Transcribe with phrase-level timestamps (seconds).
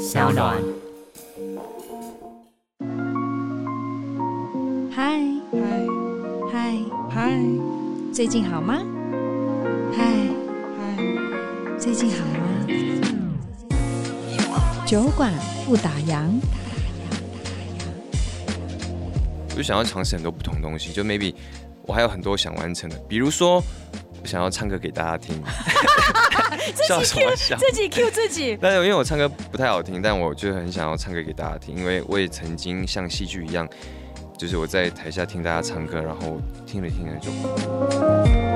[0.00, 0.56] 小暖。
[4.90, 5.20] 嗨
[5.52, 5.58] 嗨
[6.50, 6.74] 嗨
[7.10, 7.38] 嗨，
[8.10, 8.80] 最近好吗？
[9.94, 10.06] 嗨
[10.78, 10.96] 嗨，
[11.78, 12.66] 最近好吗？
[14.86, 15.30] 酒馆
[15.66, 16.24] 不打烊。
[19.50, 21.34] 我就想要尝试很多不同东西，就 maybe
[21.82, 23.62] 我还有很多想完成的，比如说我
[24.30, 25.42] 想要唱歌给大家听。
[26.72, 33.68] 自己 Q 自己 Q 自己， 但是因为我唱歌不太好听，但我就很想要唱歌给大家听，因为我也曾经像戏剧一样，
[34.38, 38.49] 就是我在台下听大家唱歌，然后听着听着就。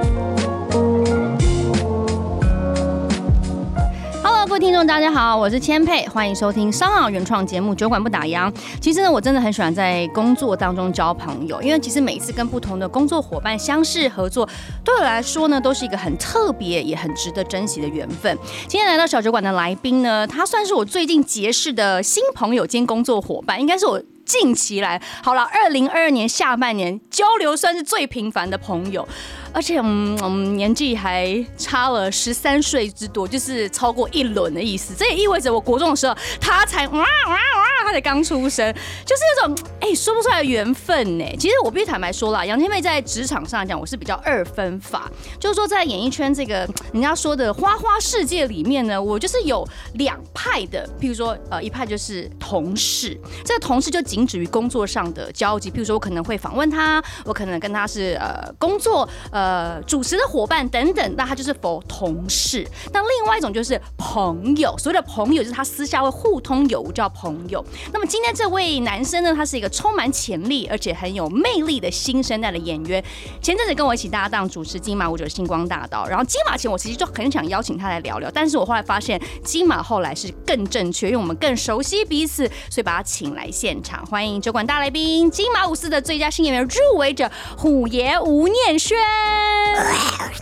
[4.54, 8.48] 各位听众，大家好，我是千佩，欢迎收听商奥原创节目《酒馆不打烊》。
[8.80, 14.48] 其实呢，我真的很喜欢在工作当中交朋友，因为其实每一次跟不同的工作伙伴相识合作，
[14.84, 18.38] 对我来说呢，都是一个很特别也很值得珍惜的缘分。
[18.68, 24.00] 今天来到小酒馆的来宾呢，他算是我最近结识的新朋友兼工作伙伴，应该是我。
[24.24, 29.06] 近期来好了，二零二二年下半年交流算是最频繁的朋友，
[29.52, 34.94] 而且嗯，我们年纪还差了十三岁之多，就是超过一轮的意思。
[34.94, 38.72] 这也意味着我国中的时候，他才哇哇哇，他才刚出生，
[39.04, 41.24] 就是那种哎、说不出来的缘分呢。
[41.38, 54.02] 其实我必须坦白说啦，杨千霈在职场上讲，我是比较二分法，就是说在演艺圈这个人家说的花花世界里面呢，我就是有两派的，譬如说呃一派就是同事，这个同事就。
[54.14, 62.64] 仅止于工作上的交集，譬如说我可能会访问他，我可能跟他是呃工作呃主持的伙伴等等，那他就是否同事。
[62.92, 67.64] 那另外一种就是朋友，所谓的朋友就是他私下会互通有无叫朋友。
[67.92, 73.02] 那么今天这位男生呢，他是一个充满潜力而且很有魅力的新生代的演员。
[73.42, 84.03] 前阵子跟我一起搭档主持金马五九星光大道，然后金马前我其实就很想邀请他来聊聊，但是我后来发现金马后来是更正确，因为我们更熟悉彼此，所以把他请来现场。
[84.06, 88.96] 欢迎酒馆大来宾，金马五四的最佳新演员入围者虎爷吴念轩。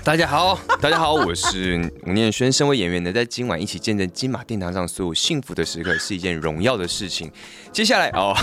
[0.04, 2.50] 大家好，大家好，我是吴念轩。
[2.50, 7.31] 身为演员呢，在今晚一起见证金马殿堂上所有幸福的时刻，是一件荣耀的事情。
[7.72, 8.34] 接下来哦，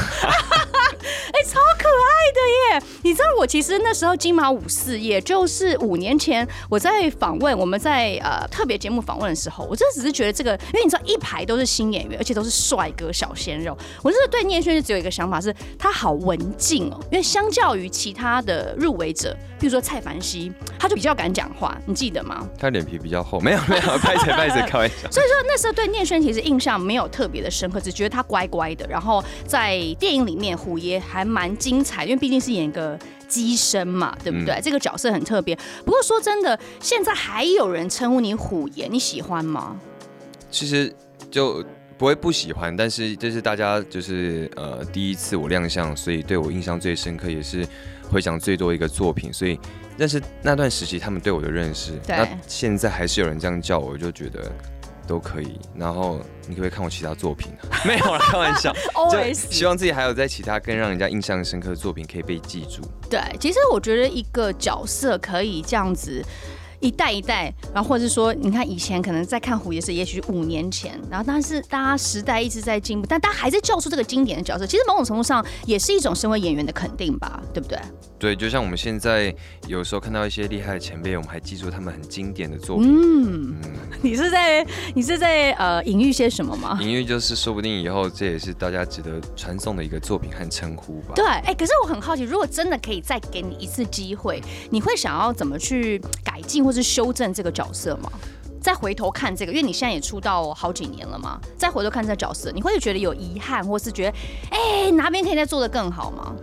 [1.31, 2.83] 哎，超可爱的耶！
[3.03, 22.47] 你知道我其实那时候金马五四，也就是五年前，我在访问我们在呃特别节目访问的时候，我真的只是觉得这个，因为你知道一排都是新演员，而且都是帅哥小鲜肉，我真的对聂轩就只有一个想法是，他好文静哦，因为相较于其他的入围者，比如说蔡凡熙，他就比较敢讲话，你记得吗？
[22.59, 25.09] 他脸皮比较厚，没有没有，拍谢拍谢，开玩笑。
[25.11, 32.97] 所以说那时候对聂轩其实印象没有特别的深刻，只觉得他乖乖的，然后在电影里面虎爷还蛮精彩，因为毕竟是演一个
[33.27, 34.55] 机身嘛，对不对？
[34.55, 35.55] 嗯、这个角色很特别。
[35.85, 39.79] 不过说真的，现在还有人称呼你虎爷，你喜欢吗？
[40.49, 40.93] 其实
[41.29, 41.63] 就。
[41.99, 47.67] 不会不喜欢，但是这是大家就是呃第一次我亮相，所以对我印象最深刻，也是
[48.09, 49.33] 回想最多一个作品。
[49.33, 49.59] 所以，
[49.97, 54.49] 但是那段时期他们对我的认识，对那现在还是有人这样叫我，我就觉得
[55.09, 55.59] 都可以。
[55.75, 57.51] 然后你可不可以看我其他作品？
[57.83, 58.71] 没有啦，开玩笑。
[59.11, 62.81] 就希望自己还有在其他更让人家印象深刻的作品可以被记住。
[63.09, 66.23] 对，其实我觉得一个角色可以这样子。
[66.81, 77.77] 一代一代，然后或者是说，你看以前可能在看虎爷是，也许五年前，然后但是大家时代一直在进步，但大家还在叫出这个经典的角色，其实某种程度上也是一种身为演员的肯定吧，对不对？
[78.19, 79.33] 对，就像我们现在
[79.65, 82.85] 有时候看到一些厉害的前辈，我们还记住他们很经典的作品。
[82.87, 83.71] 嗯，嗯，
[84.03, 86.77] 你是在你是在呃隐喻些什么吗？
[86.83, 91.13] 隐喻就是说不定以后这也是大家值得传颂的一个作品和称呼吧。
[91.15, 96.63] 对，哎，可是我很好奇，如果真的可以再给你一次机会，你会想要怎么去改进？
[96.63, 98.11] 或是修正这个角色吗？
[98.61, 104.17] 再回头看这个，因为你现在也出道好几年了嘛，再回头看这个角色，你会觉得有遗憾，或是觉得
[104.51, 106.35] 哎哪边可以再做的更好吗？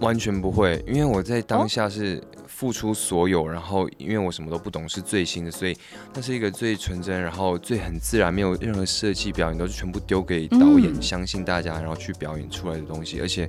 [0.00, 5.76] 完全不会，因为我在当下是付出所有，哦、然后因为我什么都不懂，是最新的，所以
[6.14, 13.48] 那是一个最纯真，然后最很自然，没有任何设计表演，都是全部丢给导演，嗯、相信大家，然后去表演出来的东西，而且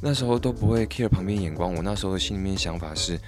[0.00, 3.18] 那时候都不会 care 旁边眼光，我那时候的心里面想法是。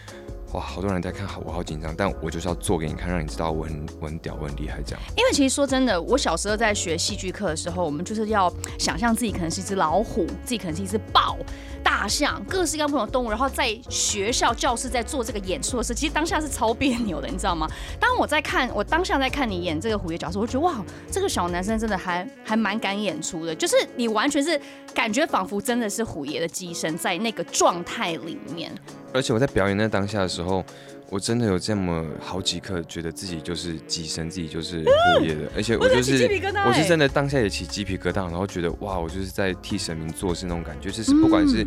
[0.55, 5.03] 哇，好多人在看，好，我好紧张，但我就是要做给你看，让你知道我很我很屌，我很厉害这样。
[5.17, 11.37] 因为其实说真的，我小时候在学戏剧课的时候，我们就是要想象自己可能是一只老虎，自己可能是一只豹、
[11.83, 17.69] 大象，各式各样不同的动物，然后在学校教室在做这个演出的时候，其实当下是超别扭的，你知道吗？
[17.99, 20.81] 当我在看，我当下在看你演这个虎爷角色，我觉得哇，
[21.11, 24.61] 这个小男生真的还还蛮敢演出的，就是你完全是
[24.95, 28.73] 感觉仿佛真的是虎爷的机身在那个状态里面。
[29.13, 30.65] 而且我在表演那当下的时候，我
[31.11, 36.29] 我真的有这么好几刻觉得自己就是机身，自己就是护业的，而且我就是
[36.67, 41.65] 我是真的当下也起鸡皮疙瘩，然后觉得哇，我就是在替神明做事那种感觉，就是不管是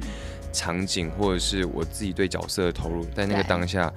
[0.52, 3.92] 场景或者是我自己对角色的投入，在那个当下。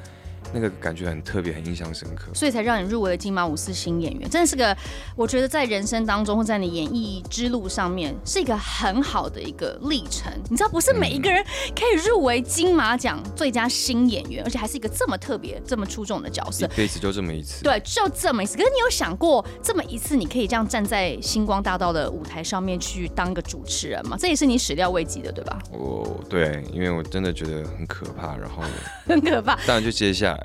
[0.52, 4.76] 那个感觉很特别，很印象深刻，所以才让你入围了金马五四新演员，真的是个，
[5.16, 10.32] 我觉得在人生当中或在你演艺之路上面是一个很好的一个历程。
[10.48, 11.44] 你知道，不是每一个人
[11.74, 17.62] 可以入围金马奖最佳新演员，而且还是一个这么特别、这么出众的角色，一辈子就这么一次。
[17.62, 18.56] 对，就这么一次。
[18.56, 24.16] 可是你有想过，这么一次你可以这样站在星光大道的舞台上面去当个主持人吗？
[24.18, 25.58] 这也是你始料未及的，对吧？
[25.70, 28.62] 我对，因为我真的觉得很可怕，然后
[29.06, 30.39] 很可怕，当然就接下来。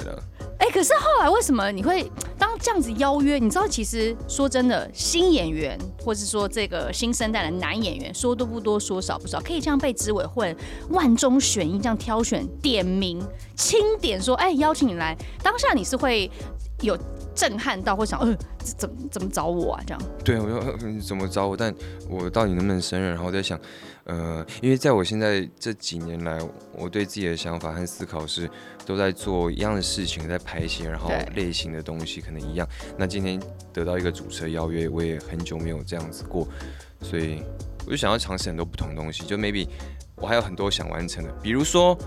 [0.57, 3.37] 哎、欸，可是后来为什么你会当这样子邀约？
[3.37, 10.55] 你知道，其实说真的，新演员或是说这个新生代的男演员，说多不多，说少不少，可以这样被执委会
[10.89, 13.21] 万中选一，这样挑选、点名、
[13.55, 16.29] 清点，说，哎、欸，邀请你来，当下你是会
[16.81, 16.97] 有
[17.35, 19.83] 震撼到，会想，呃，怎么怎么找我啊？
[19.85, 20.01] 这样？
[20.23, 21.57] 对，我说你怎么找我？
[21.57, 21.73] 但
[22.09, 23.11] 我到底能不能胜任？
[23.11, 23.59] 然后我在想。
[24.05, 26.39] 呃，因为在我现在这几年来，
[26.73, 28.47] 我对自己的想法和思考是，
[28.85, 32.67] 都在做一样的事情，在拍戏，然后类型的东西可能一样。
[32.97, 33.41] 那今天
[33.73, 36.47] 得到一个主持的邀约，我也很久没有这样子过，
[37.01, 37.41] 所以
[37.85, 39.23] 我就想要尝试很多不同东西。
[39.23, 39.67] 就 maybe
[40.15, 41.97] 我还有很多想完成的，比如说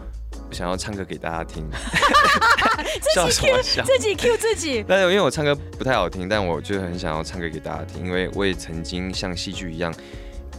[0.48, 1.68] 我想要唱歌给大家听，
[3.00, 4.84] 自己 Q 自己 Q 自己。
[4.86, 9.92] 但是因为我唱歌不太好听，但我就很想要唱歌给大家听，因为我也曾经像戏剧一样。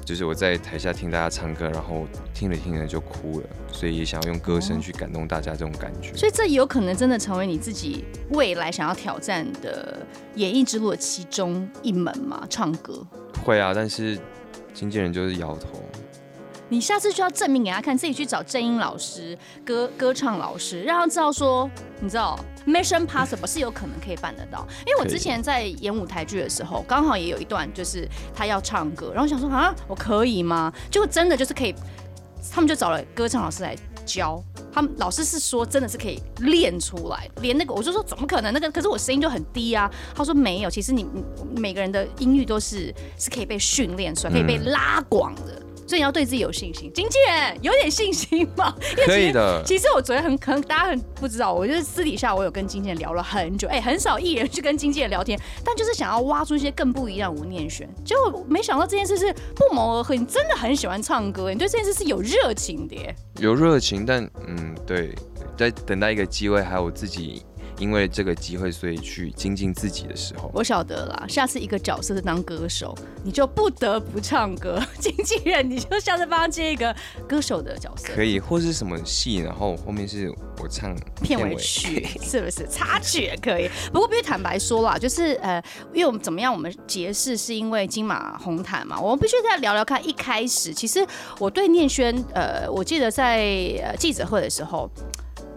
[0.10, 6.12] 就是我在台下听大家唱歌，然后听着听着就哭了，所以也想要用歌声去感动大家这种感觉。
[6.16, 10.04] 所以这有可能真的成为你自己未来想要挑战的
[10.34, 12.44] 演艺之路的其中一门吗？
[12.50, 13.06] 唱歌？
[13.46, 14.18] 会啊，但是
[14.74, 15.68] 经纪人就是摇头。
[16.70, 21.70] 你下次就要证明给他看，自己去找正音老师、歌歌唱老师，让他知道说，
[22.00, 22.40] 你知道。
[22.68, 30.72] Mission Possible 是有可能可以办得到，因为我之前在演舞台剧的时候，刚好也有一段就是他要唱歌，然后想说啊，我可以吗？
[30.92, 31.74] 结果真的就是可以，
[32.52, 33.76] 他们就找了歌唱老师来
[34.06, 38.54] 教，他们老师是说真的是可以练出来，连那个我就说怎么可能？
[38.54, 41.06] 那个可是我声音就很低啊，他说没有，其实你
[41.56, 45.62] 每个人的音域都是是可以被训练出来，可以被拉广的。
[45.90, 48.72] 所以你要对自己有信心，经纪人有点信心吗？
[49.08, 49.64] 可以的。
[49.66, 57.90] 其实我昨天很可能大家很不知道，我就是私底下我有跟经纪人聊了很久，哎、欸，很少艺人去跟经纪人聊天，但就是想要挖出一些更不一样的吴念轩。
[58.06, 63.16] 结果没想到这件事是不谋而合，你真的很喜欢唱歌，你对这件事是有热情的耶。
[63.40, 65.16] 有热情，但嗯，对，
[65.58, 67.42] 在等待一个机会，还有自己。
[67.80, 71.26] 因为这个机会，所以去精进自己的时候，我晓得啦。
[71.28, 72.94] 下次一个角色是当歌手，
[73.24, 74.80] 你就不得不唱歌。
[75.00, 76.94] 经纪人，你就下次帮他接一个
[77.28, 80.30] 歌手的角色，可以，或是什么戏，然后后面是
[80.62, 83.70] 我唱片尾曲，是不是插曲也可以？
[83.94, 90.06] 不过必须坦白说啦，就是呃，因为我们怎么样，我们结识是因为金马红毯嘛，我们必须再聊聊看。
[90.06, 91.06] 一开始，其实
[91.40, 93.40] 我对念轩，呃，我记得在
[93.84, 94.90] 呃记者会的时候。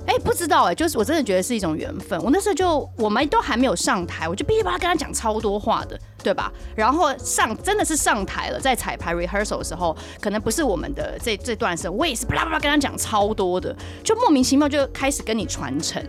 [0.06, 2.20] 哎、不知道哎、就是我真的觉得是一种缘分。
[2.22, 6.52] 我那时候就我们都还没有上台，我就噼里啪啦跟他讲超多话的，对吧？
[6.76, 16.02] 然后上真的是上台了，在彩排 rehearsal 的时候，可能不是我们的这这段时候，我也是啪啦啪啦跟他讲超多的，就莫名其妙就开始跟你传承。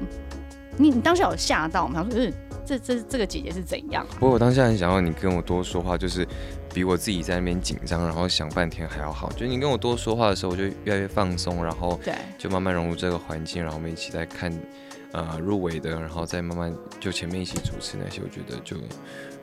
[0.78, 2.04] 你你当时有吓到吗？
[2.04, 2.34] 他说嗯。
[2.66, 4.08] 这这这个姐姐是怎样？
[4.18, 6.26] 不过我当下很想要你跟我多说话，就是
[6.74, 9.32] 比我自己在那边紧张，然后想半天还要好。
[9.34, 14.52] 就你跟我多说话的时候，我就越来越放松，然后对，就慢慢融入这个环境，然后我们一起在看，
[15.12, 18.76] 呃，入围的，然后再慢慢就前面一起主持那些，我觉得就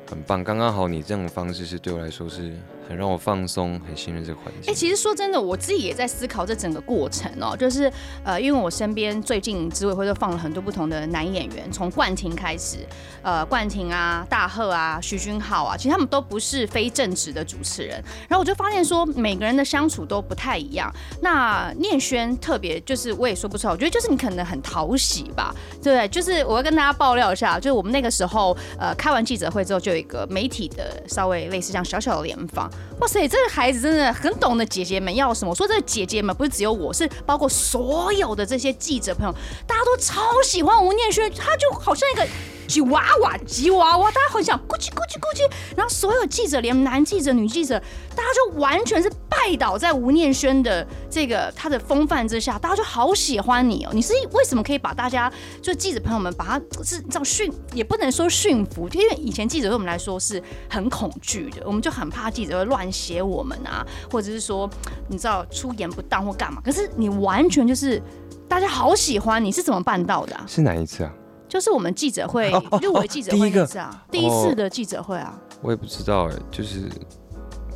[0.08, 0.42] 很棒。
[0.42, 2.52] 刚刚好，你这种方式是对我来说是。
[2.90, 4.72] 很让我放松，很信任这个环境。
[4.72, 7.90] 哎、其实说真的，我自己也在思考这整个过程哦、就是
[8.24, 12.78] 呃，因为我身边最近执委会都放了很多不同的男演员，从冠廷开始，
[13.22, 18.02] 呃，冠廷啊、大贺啊、徐君浩啊，其实他们都不是非正职的主持人。
[18.28, 20.92] 然后我就发现说，每个人的相处都不太一样。
[21.22, 26.08] 那念轩特别，就是我也说不出来，我觉得就是你可能很讨喜吧，对不对？
[26.08, 32.68] 就是我要跟大家爆料一下，就是我们那个时候呃开完记者会之后，就有一个媒体的稍微类似像小小的联访。
[33.00, 35.54] 哇塞，这个孩子真的很懂得姐姐们要什么。
[35.54, 39.34] 说这个姐姐们不是只有我，是包括所有的这些记者朋友，
[39.66, 42.26] 大家都超喜欢吴念轩，他就好像一个。
[42.70, 47.76] 吉娃娃，吉娃娃，大家很想咕叽咕叽咕叽，然后所有记者，连男记者、女记者，
[48.10, 53.90] 大家就完全是拜倒在吴念轩的这个他的风范之下，大家就好喜欢你哦。
[53.92, 55.28] 你是为什么可以把大家
[55.60, 64.70] 就记者朋友们把他是这样驯，也不能说驯服，因为以前记者对我们来说是很恐惧的，我们就很怕记者会乱写我们啊，或者是说
[65.08, 66.62] 你知道出言不当或干嘛。
[66.64, 68.00] 可是你完全就是
[68.48, 70.44] 大家好喜欢你，是怎么办到的啊？
[70.46, 71.12] 是哪一次啊？
[71.50, 72.48] 就是我们记者会
[72.80, 76.88] 入围记者会第一个是啊，第一次的记者会啊，我也不知道哎、就是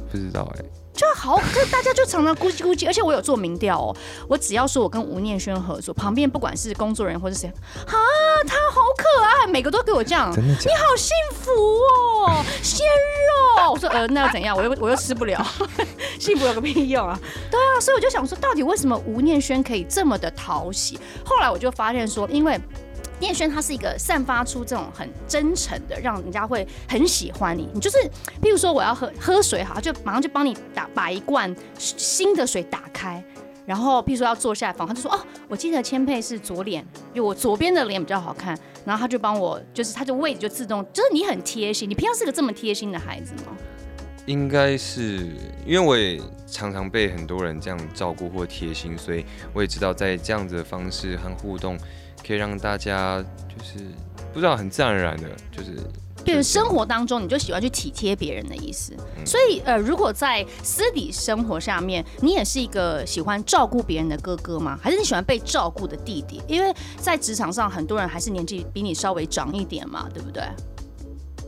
[0.09, 0.65] 不知道哎、
[0.95, 3.97] 就好，就大家就常常咕叽咕叽，而且我有做民调哦，
[4.29, 7.93] 我只要说我跟吴念轩合作，旁边不管是工作人员或是谁，啊，
[8.47, 12.87] 他好可爱，每个都给我这样，真的假的你好幸福哦，鲜
[13.59, 14.57] 肉，我说呃，那又怎样？
[14.57, 15.45] 我又我又吃不了，
[16.21, 17.19] 幸福有个屁用啊！
[17.51, 20.97] 对啊，所以我就想说，到底为什么吴念轩可以这么的讨喜？
[21.25, 22.57] 后来我就发现说，因为。
[23.25, 27.67] 念轩他是一个散发出这种很真诚的，让人家会很喜欢你。
[27.73, 27.97] 你就是，
[28.43, 33.25] 譬如说我要喝喝水哈，就马上就帮你打把一罐新的水打开。
[33.65, 38.55] 然后譬如说要坐下来访，他就说哦，我记得千佩是左脸，因为我左边的脸比较好看。
[38.85, 41.89] 然后他就帮我，就是他的位置就自动，就是你很贴心。
[41.89, 43.57] 你平常是个这么贴心的孩子吗？
[44.27, 45.31] 应该是
[45.65, 51.79] 因为我也常常被很多人这样照顾或贴心，所以我也知道在这样子的方式和互动。
[52.27, 53.85] 可以让大家就是
[54.33, 55.77] 不知道很自然而然的，就是
[56.25, 58.95] 对生活当中你就喜欢去体贴别人的意思。
[59.19, 64.79] 嗯、所以呃，如果在私底生活下面，你也是一个喜欢照顾别人的哥哥吗？
[64.83, 66.41] 还是你喜欢被照顾的弟弟？
[66.49, 70.43] 因为在职场上，很多人还是年纪比你稍微长一点嘛，对不对？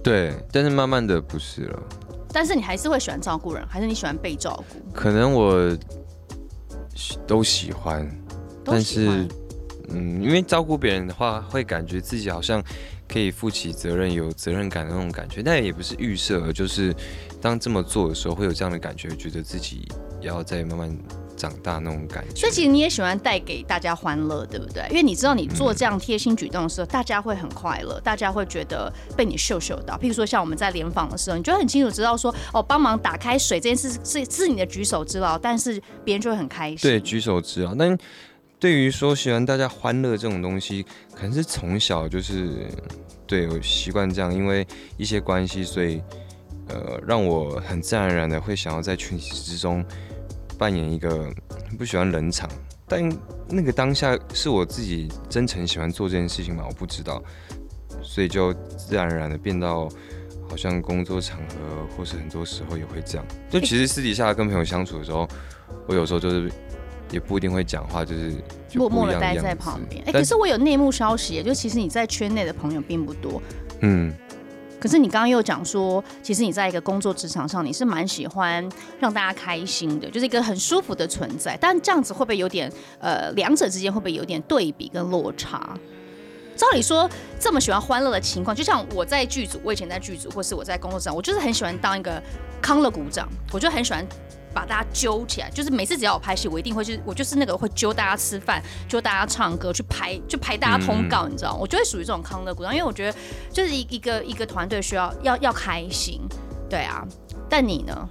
[0.05, 1.83] 对，但是慢慢的不是了。
[2.31, 4.79] 但是你还是会喜欢照顾人，还是你喜欢被照顾？
[4.93, 5.75] 可能我
[7.27, 8.07] 都喜欢，
[8.63, 9.27] 但是。
[9.89, 12.63] 嗯，因为照顾别人的话，会感觉自己好像
[13.09, 16.95] 可以负起责任、有责任感的那种感觉，但也不是预设，就是
[17.41, 19.87] 当这么做的时候，会有这样的感觉，觉得自己
[20.21, 20.99] 要再慢慢
[21.37, 22.35] 长大那种感觉。
[22.35, 24.85] 所以其实你也喜欢带给大家欢乐，对不对？
[24.91, 29.97] 因为你知道你做这样贴心举动的时候，嗯、大家会很快乐，大家会觉得被你秀秀到。
[29.97, 36.79] 譬如说像我们在联访的时候，你就很清楚知道说，哦，帮忙打开水这件事是是你的举手之劳，但是别人就会很开心。
[36.79, 37.97] 对，举手之劳，但。
[38.59, 40.85] 对于说喜欢大家欢乐这种东西，
[41.15, 42.67] 可能是从小就是
[43.27, 46.03] 对我习惯这样，因为一些关系，所以
[46.69, 49.85] 呃让我很自然而然的会想要在群体之中
[50.59, 51.31] 扮演一个
[51.79, 52.49] 不喜欢冷场，
[52.89, 53.07] 但
[53.47, 56.65] 那个当下是我自己真诚喜欢做这件事情吗？
[56.67, 57.23] 我不知道，
[58.03, 59.87] 所以就自然而然的变到
[60.49, 63.27] 好像工作场合或是很多时候也会这样。
[63.51, 65.29] 就其实私底下跟朋友相处的时候，
[65.87, 66.51] 我有时候就是。
[67.11, 68.35] 也不一定会讲话，就是
[68.75, 70.03] 默默的待在旁边。
[70.05, 73.41] 哎、欸，可是我有内幕消息，就其实你在圈内的朋友并不多。
[73.81, 74.13] 嗯。
[74.79, 78.63] 可是你刚刚又讲说，其实你在一个工作职场上，你是蛮喜欢
[79.01, 81.57] 让大家开心的，就是一个很舒服的存在。
[81.59, 82.71] 但这样子会不会有点
[83.01, 85.77] 呃，两者之间会不会有点对比跟落差？
[86.55, 87.09] 照理说，
[87.41, 92.23] 这么喜欢欢乐的情况，就像我在剧组，我以前在剧组，或是我在工作上，我就是很喜欢当一个
[92.61, 94.07] 康乐股长，我就很喜欢。
[94.57, 103.19] 把大家揪起来，就是每次只要我拍戏，我一定会去，我就是那个会揪大家吃饭，揪大家唱歌，去拍就拍大家通告，嗯、你知道，我就会属于这种康乐股长，因为我觉得
[103.53, 106.23] 就是一一个一个团队需要要要开心，
[106.71, 107.07] 对啊。
[107.51, 108.09] 但你呢？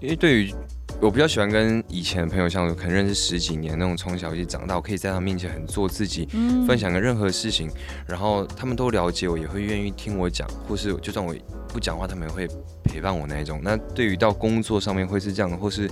[0.00, 0.54] 因为对于
[1.00, 7.70] 我比较喜欢跟以前的朋友相处，可能认识十几年那种，从小一起长大，我可以在他面前很做自己，嗯、分享个任何事情，
[8.06, 11.34] 然后他们都了解我，也会愿意听我讲，或是就算我
[11.68, 12.48] 不讲话，他们也会
[12.84, 13.60] 陪伴我那一种。
[13.62, 15.90] 那对于到工作上面会是这样的，或是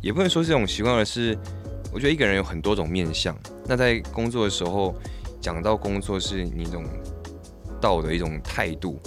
[0.00, 1.36] 也不能说是这种习惯，而是
[1.92, 3.36] 我觉得一个人有很多种面相。
[3.66, 4.94] 那在工作的时候，
[5.38, 6.82] 讲到工作是你一种
[7.78, 8.98] 道的一种态度，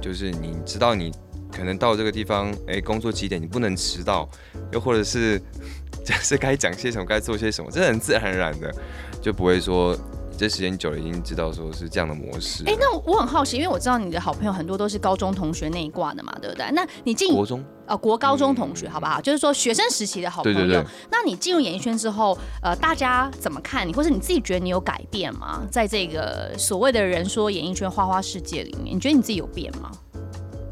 [0.00, 1.12] 就是你知道你。
[1.52, 4.28] 可能到这个地方，哎、欸，工作几点你不能迟到，
[4.72, 5.40] 又或者是
[6.04, 8.72] 假设该讲些什么，该做些什么，这很自然而然的，
[9.20, 9.96] 就不会说
[10.36, 12.62] 这时间久了已经知道说是这样的模式。
[12.64, 16.70] 哎、欸，那我很好奇，因为我知道你的好朋友很多都是高中同学那一挂的嘛，对不对？
[16.72, 19.20] 那你进国中啊、呃，国高中同学，好不好？
[19.20, 20.58] 就是说学生时期的好朋友。
[20.58, 20.86] 对对对。
[21.10, 25.66] 那你进入演艺圈之后，呃，大家怎么看你，或者你自己觉得你有改变吗？
[25.70, 29.90] 在这个所谓的人说演艺圈花花世界里面，你觉得你自己有变吗？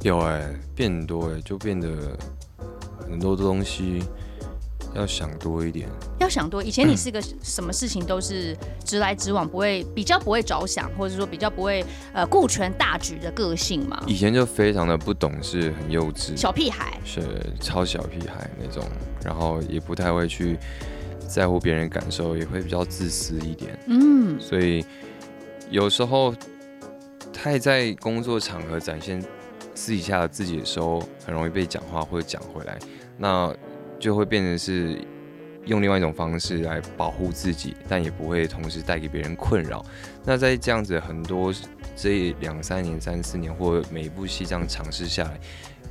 [0.02, 2.16] 有哎、欸，变很多哎、欸，就变得
[3.08, 4.04] 很多东西
[4.94, 5.88] 要想多一点。
[6.20, 14.00] 要想多，以前你是个什么事情都是直来直往，不会比较不会着想，或者说比较不会呃顾全大局的个性嘛？
[14.06, 17.22] 以前就非常的不懂事，很幼稚，小屁孩，是
[17.60, 18.84] 超小屁孩那种，
[19.24, 20.56] 然后也不太会去
[21.26, 23.76] 在乎别人感受，也会比较自私一点。
[23.86, 24.84] 嗯，所以
[25.68, 26.32] 有时候
[27.32, 29.20] 太在工作场合展现。
[29.76, 32.76] 私底下自己的时候，很容易被讲话或者讲回来，
[33.16, 33.54] 那
[34.00, 34.98] 就会变成是
[35.66, 39.84] 用另外一种方式来保护自己，但也不会同时带给别人困扰。
[40.24, 41.52] 那在这样子很多
[41.94, 45.38] 这两三年、三四年，或每一部戏这样尝试下来，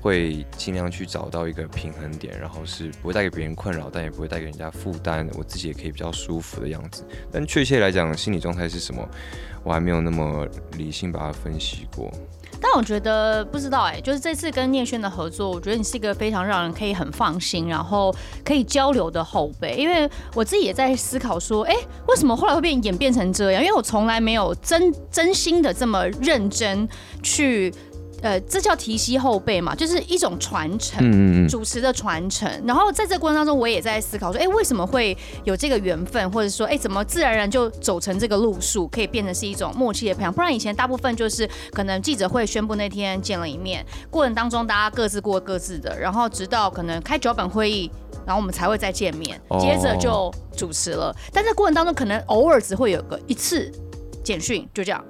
[0.02, 7.06] 会尽量去找到一个平衡点，然后是不会带给别人困扰，但也不会带给人家负担，我自己也可以比较舒服的样子。
[7.32, 9.08] 但确切来讲，心理状态是什么，
[9.64, 12.12] 我还没有那么理性把它分析过。
[12.62, 19.76] 但我觉得不知道哎、就是这次跟聂轩的合作，我觉得你是一个非常让人可以很放心，然后可以交流的后辈。
[19.76, 21.76] 因为我自己也在思考说，哎、
[22.08, 23.62] 为什么后来会变演变成这样？
[23.64, 26.88] 因为我从来没有真真心的这么认真
[27.22, 27.74] 去。
[28.26, 32.50] 呃，这叫提携后辈嘛，就是一种传承，嗯嗯主持的传承。
[32.66, 40.34] 然后在这个过程当中，我也在思考说，哎，为什么会有这个缘分，或者说，哎，怎么自然而然就走成这个路数，可以变成是一种默契的培养？
[40.34, 47.92] 不然以前大部分就是可能记者会宣布那天见了一面，过程当中大家各自过各自的，然后直到可能开脚本会议，
[48.26, 51.12] 然后我们才会再见面，接着就主持了。
[51.12, 53.72] 哦、但在过程当中，可能偶尔只会有个一次
[54.24, 55.06] 简讯，就这样。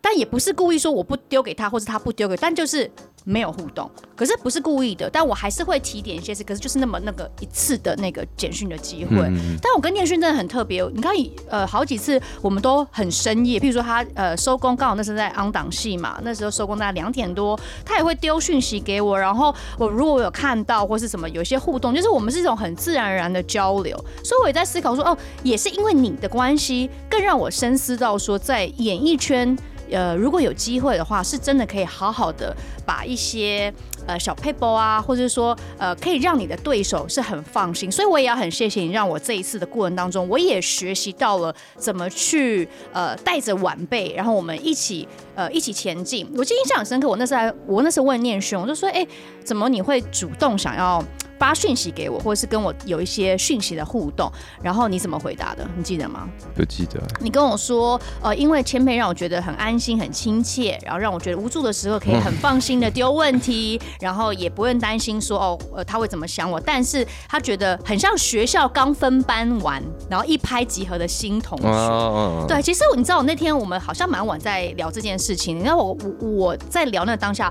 [0.00, 2.90] 但也不是故意说我不丢给他，或是他不丢给，但就是
[3.24, 3.90] 没有互动。
[4.16, 6.44] 可是不是故意的，但我还是会提点一些事。
[6.44, 9.16] 可是就是那么那个一次的那个简讯的机会。
[9.16, 10.82] 嗯、但我跟念讯真的很特别。
[10.94, 11.14] 你看，
[11.48, 19.18] 呃，好几次我们都很深夜，譬如说他呃收工，刚好那时候在 on 档戏嘛，那时候收工大概两点多，他也会丢讯息给我。
[19.18, 23.96] 然后我如果我有看到或是什么有一些互动，就是我们是一种很自然而然的交流。
[24.24, 29.56] 所以我也在思考说，哦，也是因为你的关系，更让我深思到说，在演艺圈。
[29.90, 32.56] 呃，如果有机会的话，是真的可以好好的
[32.86, 33.72] 把一些
[34.06, 37.90] 呃小撇步啊，或者说呃，可以让你的对手是很放心。
[37.90, 46.26] 所以我也要很谢谢你，让我这一次的过程当中，我也学习到了怎么去呃带着晚辈，然后我们一起呃一起前进。
[46.36, 49.06] 我记得印象很深刻，我那时候我那时候问念兄，我就说，哎，
[49.44, 51.02] 怎么你会主动想要？
[51.40, 54.30] 发讯息给我，或者是跟我有一些讯息的互动，
[54.62, 55.66] 然后你怎么回答的？
[55.74, 56.28] 你记得吗？
[56.54, 57.00] 不记得。
[57.18, 66.60] 你跟我说，呃，因为千佩让我觉得很安心、很亲切，然后让我觉得无助的时候可以很放心的丢问题， 然后也不用担心说哦，呃，他会怎么想我。
[66.60, 71.66] 但是他觉得很像学校刚分班完，然后一拍即合的新同学。
[71.66, 75.56] 哦、对，其实你知道，我那天我们好像蛮晚在聊这件事情。
[75.56, 77.50] 你知道我我我在聊那当下。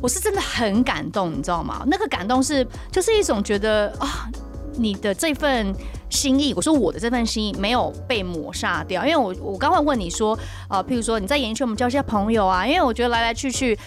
[0.00, 1.82] 我是真的很感动，你知道吗？
[1.86, 4.28] 那个感动是就是一种觉得啊，
[4.76, 5.74] 你的这份
[6.10, 13.78] 心意，我说我的这份心意没有被抹杀掉，因为我我刚刚问你说，呃，譬如说你在演艺圈我们交些朋友啊，因为我觉得来来去去。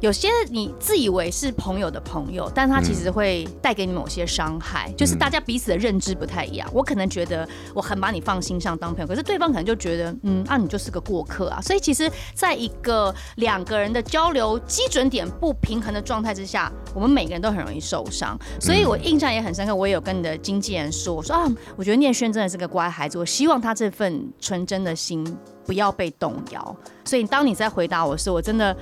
[0.00, 6.68] 有些你自以为是朋友的朋友，但他其实会带给你某些伤害，嗯、就是大家彼此的认知不太一样。
[6.72, 11.60] 我可能觉得我很把你放心上当朋友，可是对方可能就觉得，嗯，啊，你就是个过客啊。
[11.62, 18.38] 所以其实，在一个两个人的交流基准点不平衡的状态之下，我们每个人都很容易受伤。
[18.60, 25.24] 所以我印象也很深刻，我也有跟你的经纪人说，我说啊，我觉得念轩真的是个乖孩子，我希望他这份纯真的心
[25.64, 26.76] 不要被动摇。
[27.04, 28.76] 所以当你在回答我的时候，我真的。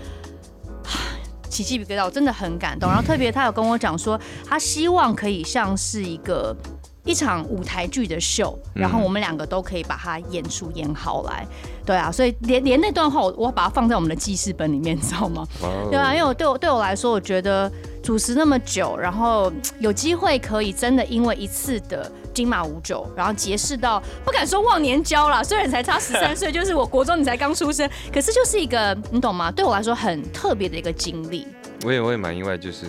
[1.48, 2.88] 起鸡皮疙瘩，我真的很感动。
[2.88, 6.56] 然后特别，他有跟我讲说，他希望可以像是一个
[7.04, 11.46] 一场舞台剧的秀，然后我们两个都可以把它演出演好来。
[11.86, 15.46] 对啊，所以连连那段话，我我把它放在我们的记事本里面，你知道吗？
[15.90, 17.70] 对啊，因为我对我对我来说，我觉得
[18.02, 22.10] 主持那么久，然后有机会可以真的因为一次的。
[22.34, 29.50] 金马五九，然后结识到不敢说忘年交啦，虽然才差十三岁，就是我国中你才刚出生，可是就是一个你懂吗？
[29.50, 31.46] 对我来说很特别的一个经历。
[31.84, 32.86] 我也我也蛮意外，就是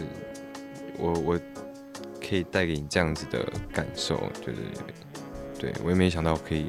[0.97, 1.39] 我我
[2.27, 4.57] 可以带给你这样子的感受，就是
[5.59, 6.65] 对我也没想到可以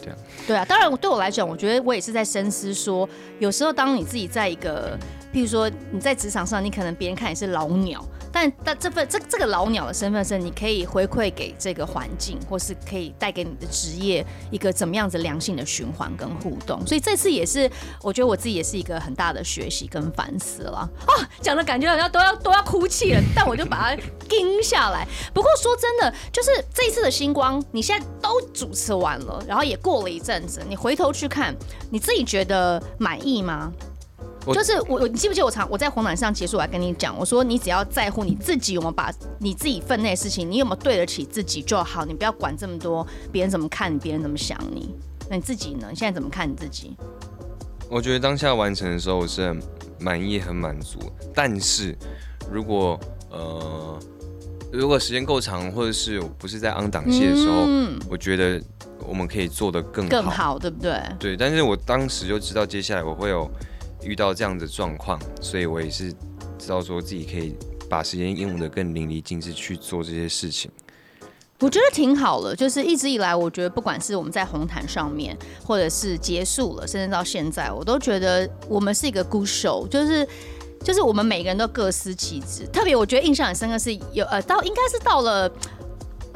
[0.00, 0.18] 这样。
[0.46, 4.98] 对啊，当然对我来讲，我觉得我也是在深思说，有时候当你自己在一个，
[5.32, 8.04] 譬如说你在职场上，你可能别人看你是老鸟。
[8.38, 16.86] 但但这份这这个老鸟的身份是，你可以回馈给这个环境，或是可以带给你的职业一个怎么样子良性的循环跟互动。
[16.86, 17.68] 所以这次也是，
[18.00, 20.88] 我觉得我自己也是一个很大的学习跟反思了。
[21.06, 25.04] 啊，讲的感觉好像都要都要哭泣了，但我就把它撑下来。
[25.34, 31.52] 不过说真的，就是这一次的星光，你现在都主持完了，然后也过了一阵子，你回头去看，
[31.90, 33.72] 你自己觉得满意吗？
[34.54, 44.94] 就是我，你记不记得我常我在红毯上结束，我还跟你讲，我说你只要在乎你自己有没有把你自己分内的事情，你有没有对得起自己就好，你不要管这么多别人怎么看你，别人怎么想你。
[45.30, 45.88] 那你自己呢？
[45.90, 46.96] 你现在怎么看你自己？
[47.90, 49.62] 我觉得当下完成的时候，我是很
[49.98, 50.98] 满意、很满足。
[51.34, 51.96] 但是
[52.50, 52.98] 如果
[53.30, 53.98] 呃，
[54.72, 58.62] 如果时间够长，或者是我不是在 on 档期的时候，嗯，我觉得
[59.06, 61.00] 我们可以做得更好，更好，对不对？
[61.18, 63.50] 对，但是我当时就知道接下来我会有。
[64.02, 66.12] 遇到这样的状况，所以我也是
[66.58, 67.54] 知道说自己可以
[67.88, 70.70] 把时间用得更淋漓尽致去做这些事情。
[71.60, 80.26] 我觉得挺好了，就是一直以来，我觉得不管是我们在红毯上面，或者是结束了，甚至到现在，我都觉得我们是一个 good show，就是
[80.84, 82.64] 就是我们每个人都各司其职。
[82.72, 85.50] 特别我觉得印象很深刻是有呃，到应该是到了。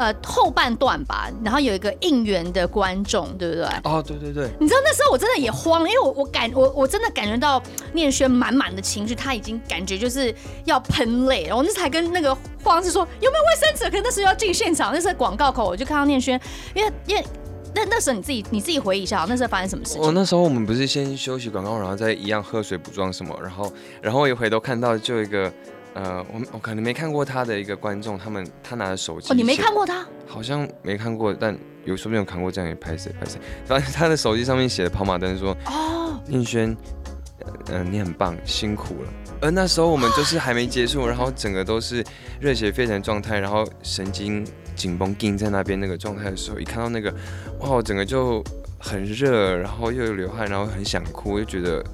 [0.03, 3.65] 呃，后半段吧，然后有一个应援的观众，对不对？
[3.85, 4.51] 哦，对对对。
[4.59, 7.63] 你知道那时候我真的也慌，因为我我感我我真的感觉到
[7.93, 10.35] 念轩满满的情绪，他已经感觉就是
[10.65, 16.41] 要喷泪然后那时还跟那个黄是说有没有卫生纸，可是那时候要进现场，那时候广告口我就看到念轩，
[16.75, 17.25] 因为因为
[17.73, 20.03] 那那时候你自己你自己回忆一下，那时候发生什么事情？
[20.03, 25.53] 哦，那时候我们不是先休息广告，然后再一样喝水补妆什么，然后然后我一回头看到就一个。
[25.95, 29.31] 呃，我我可能没看过他的一个观众，他们他拿着手机。
[29.31, 30.07] 哦，你没看过他？
[30.27, 33.39] 好像没看过，但有说不定有看过这样也拍谁拍谁。
[33.67, 36.75] 反正他的手机上面写的跑马灯说：“哦，宁轩，
[37.41, 42.03] 嗯、呃，你很棒，辛苦了。”而那时候我们就是还没结束，然后整个都是
[42.41, 47.13] 热血沸腾状态，然后神经紧绷紧在那边那个状态的时候，一看到那个，
[47.61, 48.43] 哇，我整个就
[48.79, 51.85] 很热，然后又有流汗，然后很想哭，就觉得。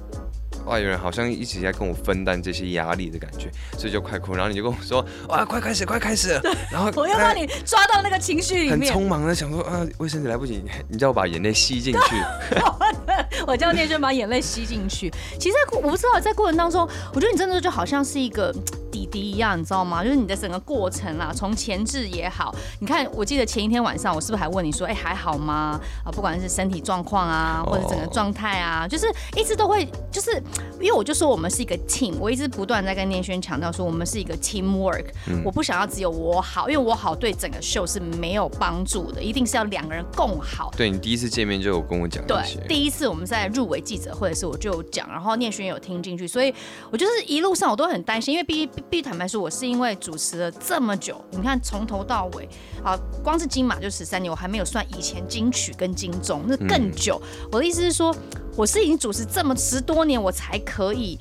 [0.69, 4.35] 哇，有人好像一直在跟我分担这些压力的感觉，所以就快哭。
[4.35, 6.39] 然后你就跟我说：“哇，快开始，快开始！”
[6.71, 12.15] 然后我要把你抓到那个情绪里面，很匆忙的想说：“啊，卫生纸来不及，你叫我把眼泪吸进去。
[13.47, 15.11] ”我叫念轩把眼泪吸进去。
[15.39, 18.53] 其实在我不知道在过程当中，我觉得你真的就好像是一个
[19.17, 20.03] 一样，你知道吗？
[20.03, 30.41] 就是你的整个过程啦，从前置也好，你看，我记得前一天晚上，我是不是还问你说：“哎，还好吗？”啊，不管是身体状况啊，或者整个状态啊，就是一直都会就是。
[30.79, 40.71] 因为我就说我们是一个 team，我一直不断在跟念轩强调说我们是一个 teamwork，嗯，我不想要只有我好，因为我好对整个秀是没有帮助的，一定是要两个人共好。
[40.77, 46.53] 对，你第一次见面就有跟我讲，对，第一次我们在入围记者会的时候我就有讲，然后念轩有听进去，所以
[46.91, 52.47] 我就是一路上我都很担心，因为必必必坦白说，我是因为主持了这么久，你看从头到尾
[52.83, 57.17] 啊，光是金马就十三年，我还没有算以前金曲跟金钟，那更久。
[57.23, 58.13] 嗯，我的意思是说。
[58.57, 61.17] 我是已经主持这么十多年，我才可以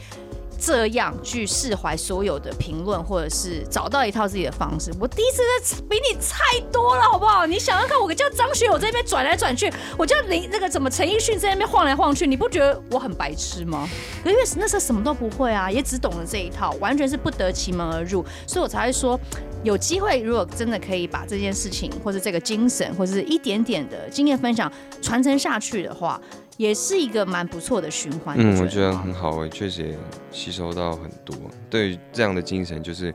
[0.59, 4.91] 这样去释怀所有的评论，或者是找到一套自己的方式。
[5.01, 7.47] 我第一次在比你菜多了，好不好？
[7.47, 13.89] 你想想看，我叫张学友在那边转来转去，我叫林那个怎么陈奕迅在那边晃来晃去，你不觉得我很白痴吗？
[14.25, 19.19] 因为那时候什么都不会啊，也只懂了这一套，完全是不得其门而入，所以我才会说，
[19.63, 26.21] 有机会如果真的可以把这件事情，或者这个精神，或者是一点点的经验分享传承下去的话。
[26.59, 28.37] 也是一个蛮不错的循环。
[28.39, 29.99] 嗯，我觉得很好，我确实也
[30.31, 31.35] 吸收到很多。
[31.71, 33.15] 对于这样的精神，就是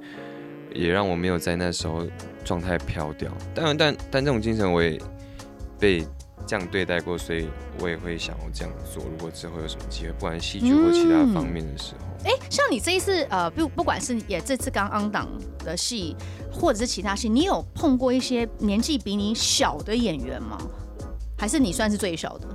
[0.73, 2.03] 也让我没有在那时候
[2.45, 3.29] 状态飘掉。
[3.53, 4.97] 当然，但但这种精神我也
[5.77, 6.07] 被
[6.47, 9.03] 这样对待过，所以我也会想要这样做。
[9.03, 15.27] 如果之后有什么机会，不管戏剧或其他方面的时候，哎、嗯，像你这一次呃，不不管是也这次刚 on 档
[15.59, 16.15] 的戏，
[16.49, 20.57] 或者是其他戏，你有碰过一些年纪比你小的演员吗？
[21.37, 22.47] 还是你算是最小的？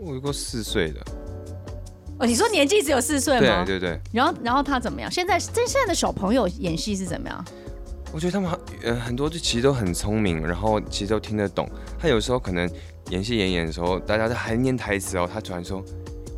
[0.00, 1.00] 我有个四岁的
[2.18, 3.64] 哦，你说年纪只有四岁吗？
[3.64, 4.00] 对对对。
[4.12, 5.10] 然后然后他怎么样？
[5.10, 7.44] 现在这现在的小朋友演戏是怎么样？
[8.12, 8.50] 我觉得他们
[8.82, 11.68] 呃很多就其实都很聪明，然后其实都听得懂。
[11.98, 12.68] 他有时候可能
[13.10, 15.82] 演戏演演的时候，大家都还念台词哦，他突然说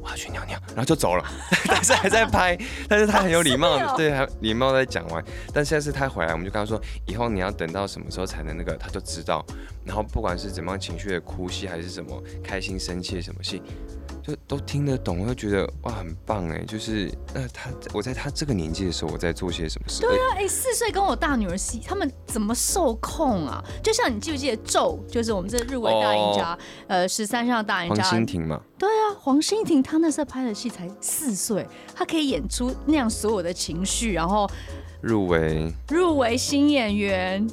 [0.02, 1.24] 我要去尿尿，然后就走了，
[1.66, 5.24] 但是还在拍，但是他很有礼貌，哦、对，还礼貌在讲完。
[5.54, 9.44] 但现在是他回来，我们就跟他说，以后你要等到什么时候才能那个，他就知道。
[9.84, 13.62] 然后不管是怎么样情绪的哭戏，还是什么开心生气什么戏，
[14.22, 16.62] 就都听得懂，我会觉得哇很棒哎！
[16.66, 20.00] 就是那他我在他这个年纪的时候，我在做些什么事？
[20.00, 23.62] 对啊，哎，四岁跟我大女儿戏，他们怎么受控啊？
[23.82, 28.61] 就像你记不记得咒，就是我们这入围大赢家，哦、呃，十三项大赢家黄欣婷嘛？
[28.78, 34.48] 对啊，黄欣婷她那时候拍的戏才四岁，她可以演出那样所有的情绪，然后
[35.00, 37.44] 入围入围新演员。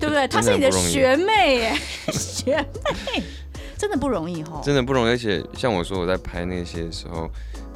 [0.00, 0.28] 对不对？
[0.28, 1.74] 她是你的学妹耶，
[2.12, 3.20] 学妹
[3.78, 5.08] 真的不容易哈，真的不容易。
[5.08, 7.30] 而且像我说我在拍那些的时候，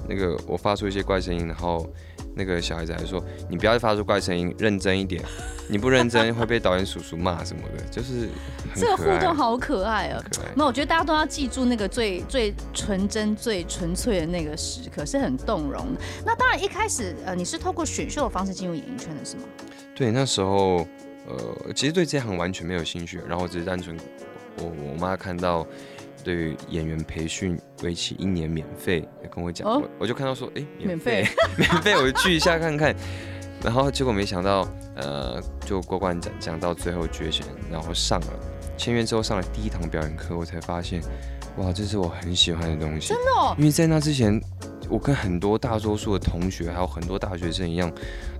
[0.08, 1.88] 那个我发出一些怪声音，然后
[2.34, 5.22] 那个小孩子还说：“你不要发出怪声音，认真一点。
[5.70, 8.28] 你不认真会被导演叔叔骂什么的。”就是
[8.74, 10.22] 这个互动好可爱啊！
[10.56, 16.00] 那我觉得大家都要记住那个最最纯真、最纯粹的那个时刻，是很动容的。
[16.26, 19.44] 那当然一开始呃，你是透过选秀的方式进入演艺圈的是吗？
[19.94, 20.86] 对，那时候。
[21.24, 23.96] 呃，其实对这行完全没有兴趣，然后只是单纯，
[24.58, 25.64] 我我妈看到
[26.24, 32.94] 对于演员培训为期一年免费，跟我讲，哦、我我就看到说，哎，免费，免费， 我就去一下看看，
[33.62, 38.28] 然后结果没想到，呃，就过关斩将到最后决选，然后上了，
[38.76, 41.00] 签约之后上了第一堂表演课，我才发现，
[41.56, 44.40] 哇，这是我很喜欢的东西，真的哦，因为在那之前。
[44.92, 47.90] 我跟很多大多数的同学，还有很多大学生一样，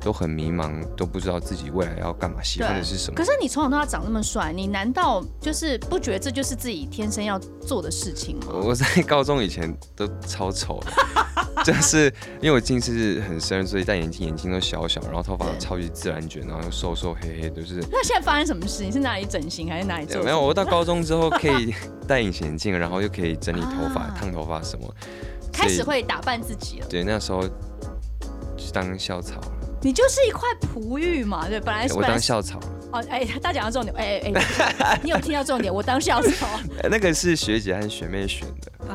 [0.00, 3.16] 都很迷茫，都不知道自己未来要干嘛，喜欢的是什么。
[3.16, 8.48] 可是你从小到大长那么帅，你难道就是不觉得这就是自己天生要做的事情吗？
[8.52, 10.92] 我在高中以前都超丑的。
[11.64, 17.76] 就是因为我近视很深，所以戴眼镜眼睛都小小，然后头发超级自然卷，然后又瘦瘦黑黑，就是。
[17.90, 18.82] 那现在发生什么事？
[18.82, 20.22] 你是哪里整形还是哪里做？
[20.22, 21.72] 没有，我到 高中之后可以
[22.08, 24.92] 戴隐形眼镜，然后又可以整理头发、烫、啊、头发什么，
[25.52, 26.86] 开始会打扮自己了。
[26.88, 29.52] 对，那时候就当校草了。
[29.82, 31.94] 你就是一块璞玉嘛，对，本来是。
[31.94, 32.58] 我当校草。
[32.92, 34.32] 哦，哎，他讲到重点，哎哎
[34.78, 35.72] 哎，你有听到重点？
[35.72, 36.46] 我当校草。
[36.90, 38.70] 那个是学姐和学妹选的。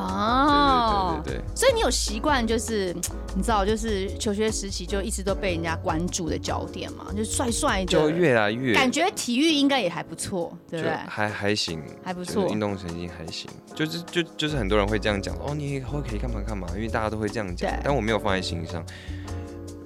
[1.24, 2.94] 对，所以你有习惯，就是
[3.34, 10.94] 你知道，就是求学时期就一直都被人家关注的焦点嘛，就帅帅，就越来越感觉体育应该也还不错，对不对？
[11.08, 18.84] 还还行，还不错，运动神经还行，就是就就是很多人会这样讲，哦，你以后可以干嘛干嘛，因为大家都会这样讲，但我没有放在心上。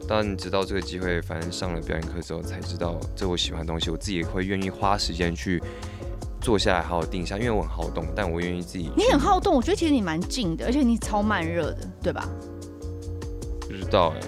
[0.09, 5.63] 当你知道这个机会，反正上了表演课之后才知道这我喜欢的东西，我自己也会愿意花时间去。
[6.43, 8.91] 坐下来好好定一下，因为我很好动，但我愿意自己。
[8.97, 12.29] 你很好动，我觉得其实你蛮静的，而且你超慢热的，对吧？
[13.61, 14.27] 不知道哎、欸，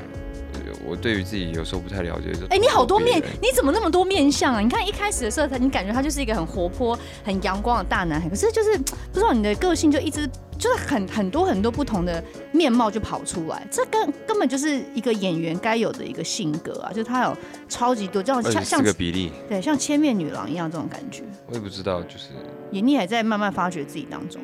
[0.84, 2.30] 我对于自己有时候不太了解。
[2.50, 4.60] 哎、欸，你好多面，你怎么那么多面相啊？
[4.60, 10.28] 你看一开始的时候，他你感觉他就是一个很活泼、很阳光的大男孩，可是就是不知道你的个性就一直。
[10.56, 16.90] 就是很很多很多不同的面貌就跑出来，这根根本就是一个演员该有的一个性格啊！
[16.90, 17.36] 就是他有
[17.68, 21.24] 超级多这样像像个比例，对，像千面女郎一样这种感觉。
[21.48, 22.28] 我也不知道，就是
[22.70, 24.40] 演艺还在慢慢发掘自己当中。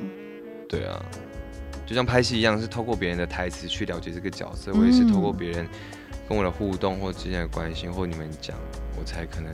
[0.68, 1.00] 对啊，
[1.86, 4.72] 就像拍戏一样，是透过别人的台词去了解这个角色。
[4.74, 5.66] 我也是透过别人
[6.30, 8.56] 跟我的互动或之间的关心，或你们讲，
[8.96, 9.52] 我才可能。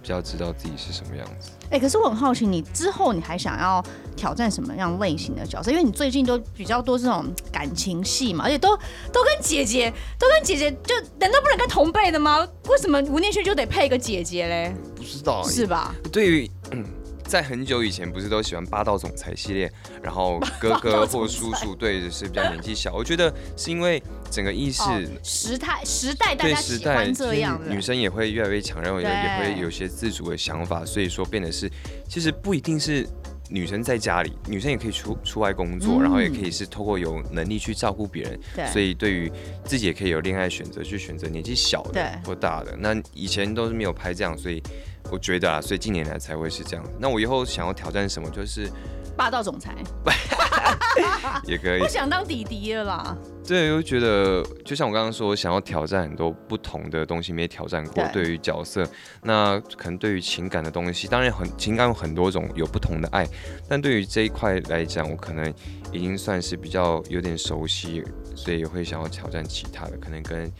[0.00, 1.52] 比较知道自己是什么样子。
[1.66, 3.80] 哎、欸，可是我很好奇，你之后你还想要
[4.16, 5.70] 挑战什么样类型的角色？
[5.70, 8.76] 因为你最近都比较多这种感情戏嘛，而且都
[9.12, 12.44] 都跟姐姐，都跟姐姐，就难道不能跟同辈的吗？
[12.68, 14.74] 为什么吴念轩就得配一个姐姐嘞？
[14.96, 15.94] 不知道，是吧？
[16.12, 16.50] 对于。
[16.72, 16.84] 嗯
[17.24, 22.92] 在很久以前，不是都喜欢霸道总裁系列，然后哥哥或叔叔对是比较年纪小。
[22.92, 31.70] 我觉得是因为整个意识、哦、时态时代大家喜欢这样，女生也会越来越强，然后也也会有些自主的想法，所以说变得是
[32.08, 33.06] 其实不一定是
[33.50, 38.40] 女生在家里，女生也可以出出外工作，嗯、然后也可以是透过有能力去照顾别人。
[38.56, 39.30] 对，所以对于
[39.64, 42.74] 自己也可以有恋爱选择，去选择年纪小的或大的。
[42.78, 44.62] 那以前都是没有拍这样，所以。
[45.10, 46.84] 我觉得啊，所以近年来才会是这样。
[46.98, 48.30] 那我以后想要挑战什么？
[48.30, 48.70] 就是
[49.22, 49.72] 霸道总裁，
[51.46, 51.78] 也可以。
[51.78, 53.16] 不想当弟弟了啦。
[53.46, 58.04] 对，我觉得就像我刚刚说，我想要挑战很多不同的东西，没挑战过。
[58.12, 58.84] 对于角色，
[59.22, 63.24] 那可能对于情感的东西，当然很情感有很多种，有不同的爱。
[63.68, 65.48] 但对于这一块来讲，我可能
[65.92, 68.02] 已经算是比较有点熟悉，
[68.34, 70.52] 所以也会想要挑战其他的，可能跟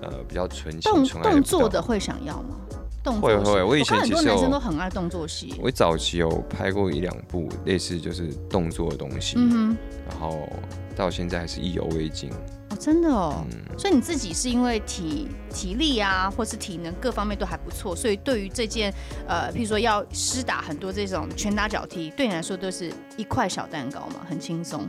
[0.00, 2.56] 呃比较纯情、纯爱的动作的会想要吗？
[3.04, 5.54] 会会，我以前其实很多男生都很爱动作戏。
[5.62, 9.76] 我早期有拍过一两部类似就是动作的东西，嗯、
[10.08, 10.48] 然后
[10.94, 12.30] 到现在还是意犹未尽。
[12.70, 13.44] 哦，真的哦。
[13.50, 18.92] 嗯、所以你自己是因为体体力啊，或是体能各方面都还不错，所以对于这件
[19.26, 24.86] 呃，譬如说要施打很多这种拳打脚踢，对你来说都是一块小蛋糕嘛，很轻松。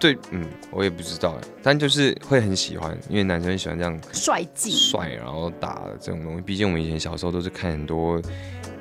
[0.00, 6.40] 对，嗯，我也不知道哎，但就是会很喜欢，因为男生喜欢这样帅气、帅，然后打这种东西。
[6.40, 8.14] 毕竟我们以前小时候都是看很多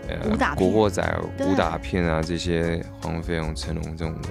[0.08, 1.03] 呃武打古惑仔、
[1.41, 4.29] 武打片啊，这些黄飞鸿、成龙这种的，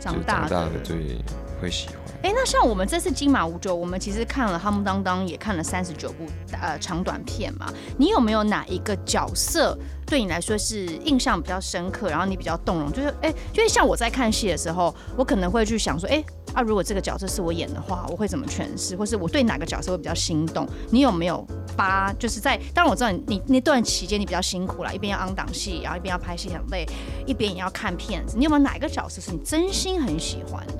[0.00, 1.18] 长大的对
[1.60, 1.98] 会喜欢。
[2.24, 6.24] 哎，那像我们这次金马五九，我们其实看了《哈姆当当》，也看了三十九部
[6.58, 7.70] 呃长短片嘛。
[7.98, 12.90] 你有没有哪一个角色对你来说是印象比较深刻，然后你比较动容？
[12.90, 20.66] 就是哎，就是像我在看戏的时候，我可能会去想说，哎啊，如果这个角色是我演的话，我会怎么诠释，或是我对哪个角色会比较心动？
[20.90, 22.10] 你有没有八？
[22.18, 26.86] 就是在当然我知道你你那段期间你比较辛苦啦，一边要昂档戏，然后一边要拍戏很累，
[27.26, 28.38] 一边也要看片子。
[28.38, 30.72] 你有没有哪一个角色是你真心很喜欢的？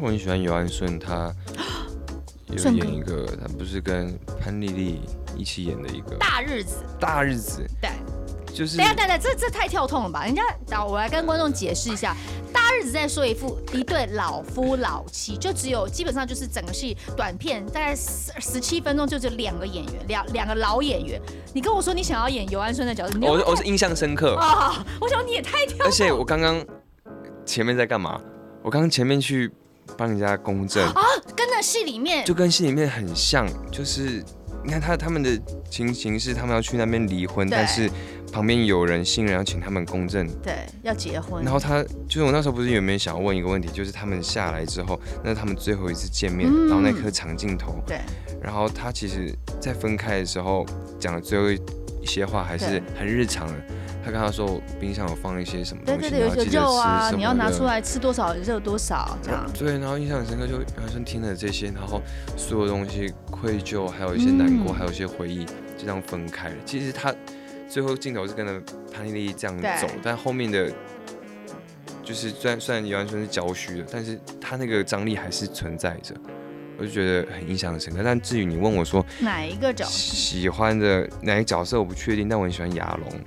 [0.00, 1.32] 我很喜欢尤安顺，他
[2.48, 5.00] 有演一个，他不是跟潘丽丽
[5.36, 7.90] 一起演的一个大日子，大日子，对，
[8.52, 10.24] 就是等下等下，这这太跳痛了吧？
[10.24, 12.14] 人家，等我来跟观众解释一下，
[12.52, 21.20] 大日子在说一副一对老夫老妻，就只有基本上就是整个戏短片大概十十七分钟，就只有两个演员，两两个老演员。
[21.54, 24.84] 你跟我说你想要演尤安顺的角色，我我是印象深刻啊！
[25.00, 26.64] 我想你也太跳，而且我刚刚
[27.46, 28.20] 前面在干嘛？
[28.62, 29.50] 我刚刚前面去。
[29.96, 30.82] 帮人家公证。
[30.90, 31.02] 啊，
[31.36, 32.24] 跟那戏里面。
[32.24, 34.24] 就跟戏里面很像，就是
[34.62, 37.90] 你看他他们的情形是他们要去那边离婚，但是
[38.32, 41.44] 旁边有人新人要请他们公证，对，要结婚。
[41.44, 48.00] 然后他就是我那时候不是有没有想要问一个问题，就是他们下来之后，那是他们最后一次见面，嗯、然后那颗长镜头，对，
[48.42, 50.66] 然后他其实在分开的时候
[50.98, 53.54] 讲的最后一些话还是很日常的。
[54.04, 59.50] 他跟他说冰箱有放一些什么东西，对对对，有些肉啊，你要拿出来吃多少热多少这样。
[59.58, 62.02] 对，然后印象很深刻，就好像听了这些，然后
[62.36, 66.56] 所有东西愧疚，还有一些难过，嗯、还有一些回忆，就这样分开了。
[66.66, 67.14] 其实他
[67.66, 68.60] 最后镜头是跟着
[68.92, 70.70] 潘丽丽这样走，但后面的，
[72.02, 76.14] 就是虽然虽然完全是焦虚的，但是他那个张力还是存在着。
[76.76, 83.20] 我就觉得很印象很深刻，但至于你问我说哪一个角色喜欢的哪一个角色，我不确定，但我很喜欢亚龙。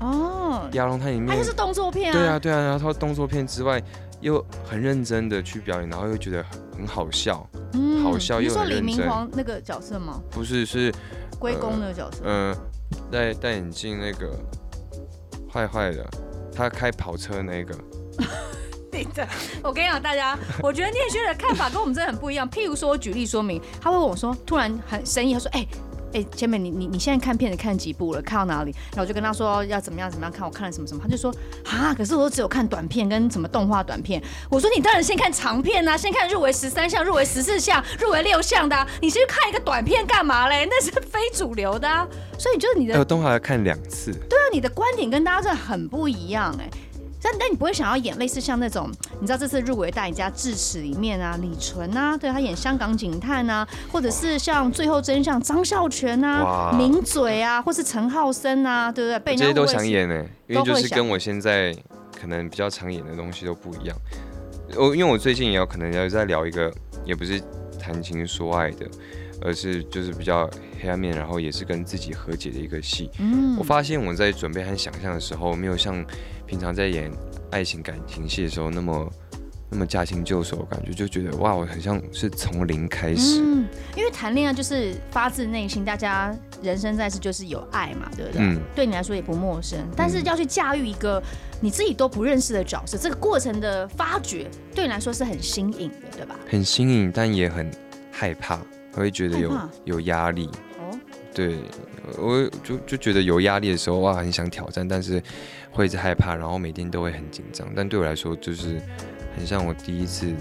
[0.00, 3.82] 哦，亚龙他里面他就是动作片啊，对啊对啊，然后他动作片之外
[4.20, 6.44] 又很认真的去表演，然后又觉得
[6.76, 8.86] 很好笑，嗯，好笑又很认真。
[8.86, 10.20] 你说李明皇那个角色吗？
[10.30, 10.92] 不是，是
[11.38, 12.22] 龟公那个角色。
[12.24, 12.58] 嗯、呃，
[13.10, 14.38] 戴戴眼镜那个
[15.52, 16.04] 坏坏的，
[16.54, 17.74] 他开跑车那个。
[18.90, 19.26] 对，
[19.62, 22.48] 我跟你讲，大家，我觉得念轩的看法跟我们真的很不一样。
[22.48, 25.68] 譬如说，我举例说明，他会问我说，突然很生意，他说，哎、欸，
[26.16, 28.22] 哎、欸，千美，你你你现在看片子看几部了？
[28.22, 28.74] 看到哪里？
[28.92, 31.30] 然后我就跟他说要怎么样怎么样看，我看了什么什么，他就说
[31.66, 34.22] 啊，可是我都只有看短片跟什么动画短片。
[34.48, 40.66] 我说你当然先看长片啊，先看入围十三项、入围十四项、入围六项的、啊，你先去看一个短片干嘛嘞？
[40.70, 42.94] 那是非主流的、啊，所以就是你的。
[42.94, 44.10] 有动画要看两次。
[44.26, 46.70] 对啊，你的观点跟大家真的很不一样哎、欸。
[47.28, 48.88] 但但你不会想要演类似像那种，
[49.20, 59.18] 你知道这次入围大赢家智齿里面啊，李纯啊，对他演香港警探啊，或者是像最后真相张孝全啊，名嘴啊，或是陈浩森啊，对不对？
[59.18, 61.74] 被这些都想演呢、欸，因为就是跟我现在
[62.16, 63.96] 可能比较常演的东西都不一样。
[64.76, 66.72] 我因为我最近也有可能要再聊一个，
[67.04, 67.42] 也不是
[67.80, 68.86] 谈情说爱的。
[69.42, 70.48] 而是就是比较
[70.80, 73.10] 黑暗面，然后也是跟自己和解的一个戏。
[73.18, 76.04] 嗯，我发现我在准备和想象的时候，没有像
[76.46, 77.10] 平常在演
[77.50, 79.12] 爱情感情戏的时候那么
[79.68, 83.40] 那么驾轻就熟的感觉，就觉得哇，我很像是从零开始。
[83.40, 88.40] 嗯，因为谈恋爱就是发自内心，大家人生在世就是有爱嘛，对不对？
[88.42, 89.78] 嗯，对你来说也不陌生。
[89.96, 91.22] 但是要去驾驭一个
[91.60, 96.36] 你自己都不认识的角色，这个过程的发掘对你来说是很新颖的，对吧？
[96.48, 97.68] 很新颖，但也很
[98.12, 98.60] 害怕。
[98.96, 99.52] 我会觉得有
[99.84, 100.98] 有压力，哦，
[101.34, 101.56] 对，
[102.18, 105.22] 我就就觉得有压力的时候，哇，很想挑战，但是
[105.70, 107.68] 会一直害怕，然后每天都会很紧张。
[107.76, 108.80] 但对我来说，就是
[109.36, 110.32] 很像我第一次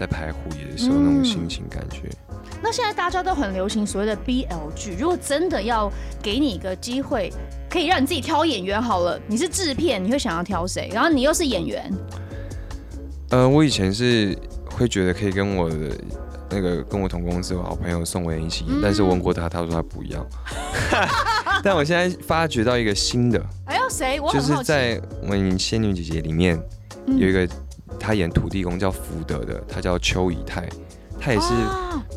[0.00, 2.08] 在拍虎爷的时候那种心情感觉。
[2.30, 2.36] 嗯。
[2.62, 5.92] 那现在大家都很流行所谓的 BL 剧，如果真的要
[6.22, 7.30] 给你一个机会，
[7.68, 10.88] 可以让你自己挑演员好了，你是制片，你会想要挑谁？
[10.94, 11.92] 然后你又是演员？
[13.28, 14.34] 呃，我以前是
[14.70, 15.76] 会觉得可以跟我的。
[16.50, 20.26] 那个跟我同公司的好朋友宋文一起演，嗯、但是我问过他，他说他不要。
[21.62, 24.18] 但我现在发掘到一个新的，哎呦，谁？
[24.32, 26.60] 就是在我们仙女姐姐里面
[27.06, 27.48] 有一个，
[27.98, 30.68] 他演土地公叫福德的，他叫邱以泰，
[31.20, 31.52] 他也是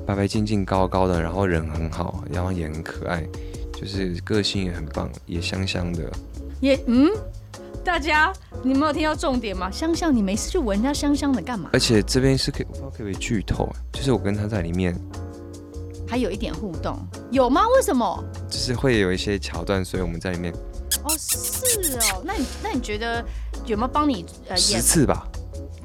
[0.06, 3.26] 白白净净高高的，然后人很好，然后也很可爱，
[3.74, 6.04] 就是个性也很棒，也香香的。
[6.60, 7.10] 也嗯。
[7.84, 8.32] 大家，
[8.64, 9.70] 你没有听到重点吗？
[9.72, 11.70] 香香，你没事就闻人家香香的干嘛？
[11.74, 14.96] 而且这边是可以，我不知道可不可以剧透，就是我跟他在里面
[16.08, 16.98] 还有一点互动，
[17.32, 17.62] 有吗？
[17.76, 18.24] 为什么？
[18.50, 20.54] 就是会有一些桥段，所以我们在里面。
[21.04, 23.26] 哦，是哦，那你那你觉得
[23.66, 25.28] 有没有帮你呃演十次吧？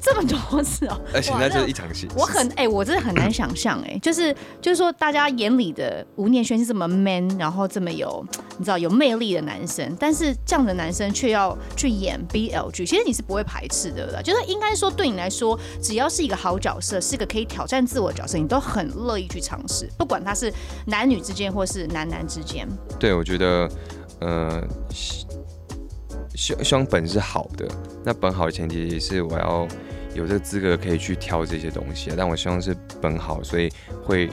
[0.07, 2.07] 这么多次哦， 而且那就是一场戏。
[2.15, 8.25] 我很哎、欸，我真的很难想象哎，就是就是说，大家眼里的吴念轩是这么 man，然后这么有
[8.57, 14.23] 你知道有魅力的男生，但是这样的男生却要去演 BL 剧，其实你是不会排斥的，对不对？
[14.23, 20.51] 就是应该说，对你来说，只要是一个好角色，是个可以挑战自我的角色，你都很乐意去尝试，不管他是
[20.85, 22.65] 男女之间或是男男之间。
[22.97, 23.69] 对，我觉得，
[24.21, 24.63] 呃，
[26.35, 27.67] 希希望本是好的，
[28.05, 29.67] 那本好的前提是我要。
[30.17, 33.71] 有这个资格可以去挑这些东西，但我希望是本好，所以
[34.03, 34.27] 会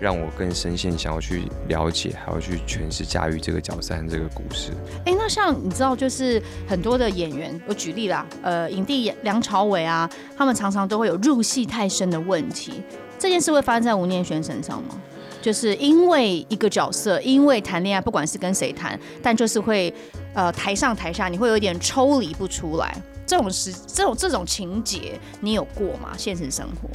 [0.00, 4.72] 让我更深陷，想要去了解，还要去诠释、驾驭这个角色和这个故事。
[5.06, 12.82] 哎，那像你知道，就是很多的演员，我举例啦，呃，影帝梁朝伟啊，他们常常都会有入戏太深的问题。
[13.16, 15.00] 这件事会发生在吴念轩身上吗？
[15.40, 19.94] 就是因为一个角色，因为谈恋爱，不管是跟谁谈，但就是会
[20.34, 23.00] 呃台上台下，你会有点抽离不出来。
[23.28, 26.14] 这种是这种这种情节，你有过吗？
[26.16, 26.88] 现实生活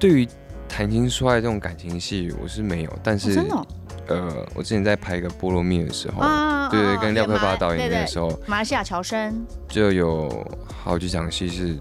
[0.00, 0.28] 对于
[0.66, 2.98] 谈情说爱这种感情戏，我是没有。
[3.02, 3.66] 但是，哦真的哦、
[4.08, 11.76] 呃，我之前在拍一个《菠萝蜜》的时候，啊、对，对对，跟廖克发导演的时候，对对马来西亚乔生就有好几场戏是，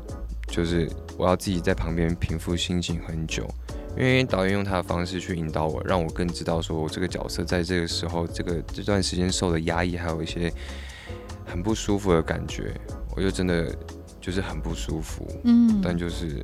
[0.48, 3.48] 就是我要自己在旁边平复心情很久，
[3.98, 10.52] 因为导演用他的方式去引导我，让我更知道说我这个角色在这个时候，这个这段时间受的压抑，还有一些
[11.46, 12.74] 很不舒服的感觉。
[13.16, 13.72] 我就真的
[14.24, 16.42] 就是很不舒服，嗯，但就是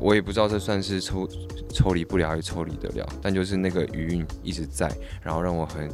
[0.00, 1.28] 我也不知道这算是抽
[1.68, 4.90] 抽离不了还是抽离得了，但就是那个余韵一直在，
[5.22, 5.90] 然后让我很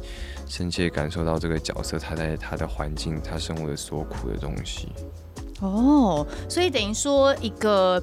[0.47, 4.87] 深切感受到这个角色他在他的环境他生活的所苦的东西。
[5.59, 8.01] 哦，所以等于说一个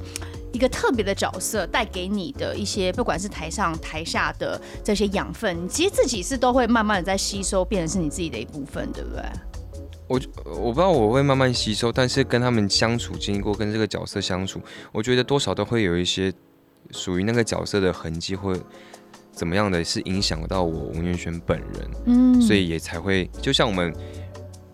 [0.52, 9.22] 一个特别的角色带给你的一些，不管是台上台下的这些养分，其实自己是都会慢慢的在吸收，变成是你自己的一部分，对不对？
[10.08, 16.32] 我我不知道我会慢慢吸收，但是跟他们相处，经过跟这个角色相处，我觉得多少都会有一些
[16.90, 18.56] 属于那个角色的痕迹，或
[19.30, 23.94] 怎么样的是影响到我吴念轩本人，嗯，所以也才会就像我们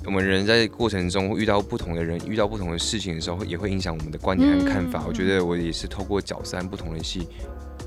[0.07, 5.05] 我们人在过程中会遇到不同的人，遇到不同的事情的时候，也会影响我们的观点和看法。
[5.07, 7.27] 我觉得我也是透过角色和不同的戏。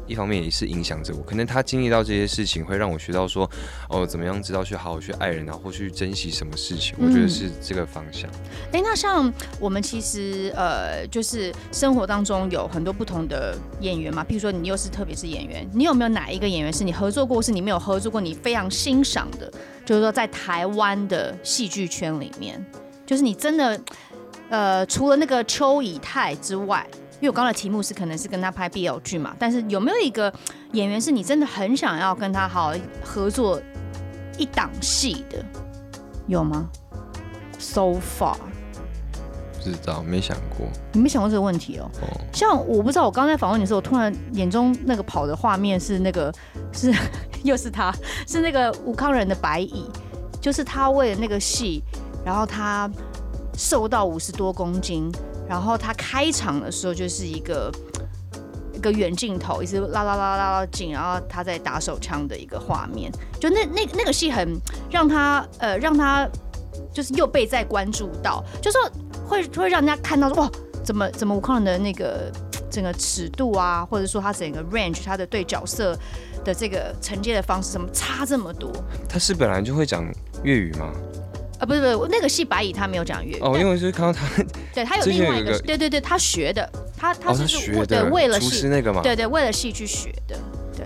[0.07, 3.49] 一方面也是影响着我，可能他经历到这些事情，会让我学到说，
[3.89, 6.95] 哦，怎么样知道去好好去爱人啊，或去珍惜什么事情。
[6.97, 8.29] 我觉得是这个方向。
[8.71, 19.51] 哎、嗯，那像我们其实呃，就是生活当中有很多不同的演员嘛，譬如说你又是特别是演员，你有没有哪一个演员是你合作过，是你没有合作过，你非常欣赏的？
[19.85, 22.65] 就是说在台湾的戏剧圈里面，
[23.05, 23.79] 就是你真的
[24.49, 26.85] 呃，除了那个邱以太之外。
[27.19, 30.31] 因为我刚才的题目是可能是跟他拍 BL 剧嘛，但是有没有一个
[30.73, 33.59] 演员是你真的很想要跟他好好合作
[34.37, 35.43] 一档戏的？
[36.27, 36.69] 有吗
[37.57, 38.35] ？So far，
[39.55, 40.67] 不知道，没想过。
[40.93, 41.89] 你没想过这个问题哦？
[42.01, 46.31] 哦，像我不知道，我刚才访问你的时候，我突然眼中那个跑的画面是那个
[46.71, 46.93] 是
[47.43, 47.91] 又是他，
[48.27, 49.89] 是那个吴康仁的白蚁，
[50.39, 51.81] 就是他为了那个戏，
[52.23, 52.87] 然后他
[53.57, 55.11] 瘦到五十多公斤。
[55.47, 57.71] 然后他开场的时候就是一个
[58.73, 64.59] 一个远镜头，一直拉拉拉拉拉近，然后他在打手枪的一个画面，就那那那个戏很
[64.91, 66.27] 让他呃让他
[66.93, 68.81] 就是又被再关注到，就说
[69.25, 70.51] 会会让人家看到说哇，
[70.83, 72.31] 怎么怎么吴康仁的那个
[72.69, 75.97] 整个尺度啊，或者说他整个 range，他的对角色
[76.43, 78.71] 的这个承接的方式，怎么差这么多？
[79.09, 80.05] 他是本来就会讲
[80.43, 80.93] 粤语吗？
[81.59, 84.25] 啊，不是不是，那个戏白蚁他没有讲粤语哦，因为是看到他，
[84.73, 90.37] 对他有另外一个，对对对，他学的，他他是学的，对，为了戏那个嘛，对对，为了戏去学的，
[90.75, 90.85] 对，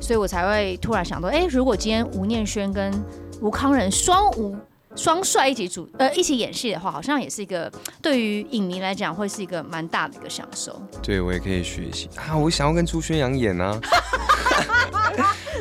[0.00, 2.92] 所以我才会突然想到，哎，如果今天吴念轩跟
[3.40, 4.56] 吴康仁双吴
[4.94, 7.70] 双帅一起组呃一起演戏的话，好像也是一个
[8.00, 10.80] 对于影迷来讲会是一个蛮大的一个享受。
[11.02, 13.78] 对，我也可以学习啊，我想要跟朱轩阳演啊。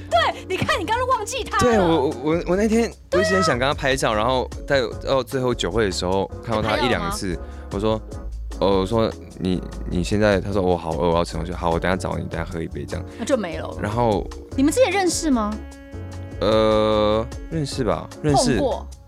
[0.09, 1.57] 对，你看，你刚刚忘记他。
[1.59, 7.37] 对我，我我那天我一直想跟他拍照，然后在到最后酒会的时候看到他一两次，
[7.71, 8.01] 我说，
[8.59, 13.77] 哦，我说你你现在，他说我好饿，我要吃东西，好，我等下找你，等下喝一杯这样，那就没了。
[13.81, 14.25] 然后
[14.55, 15.53] 你们之前认识吗？
[16.41, 18.61] 呃，认识吧，认识，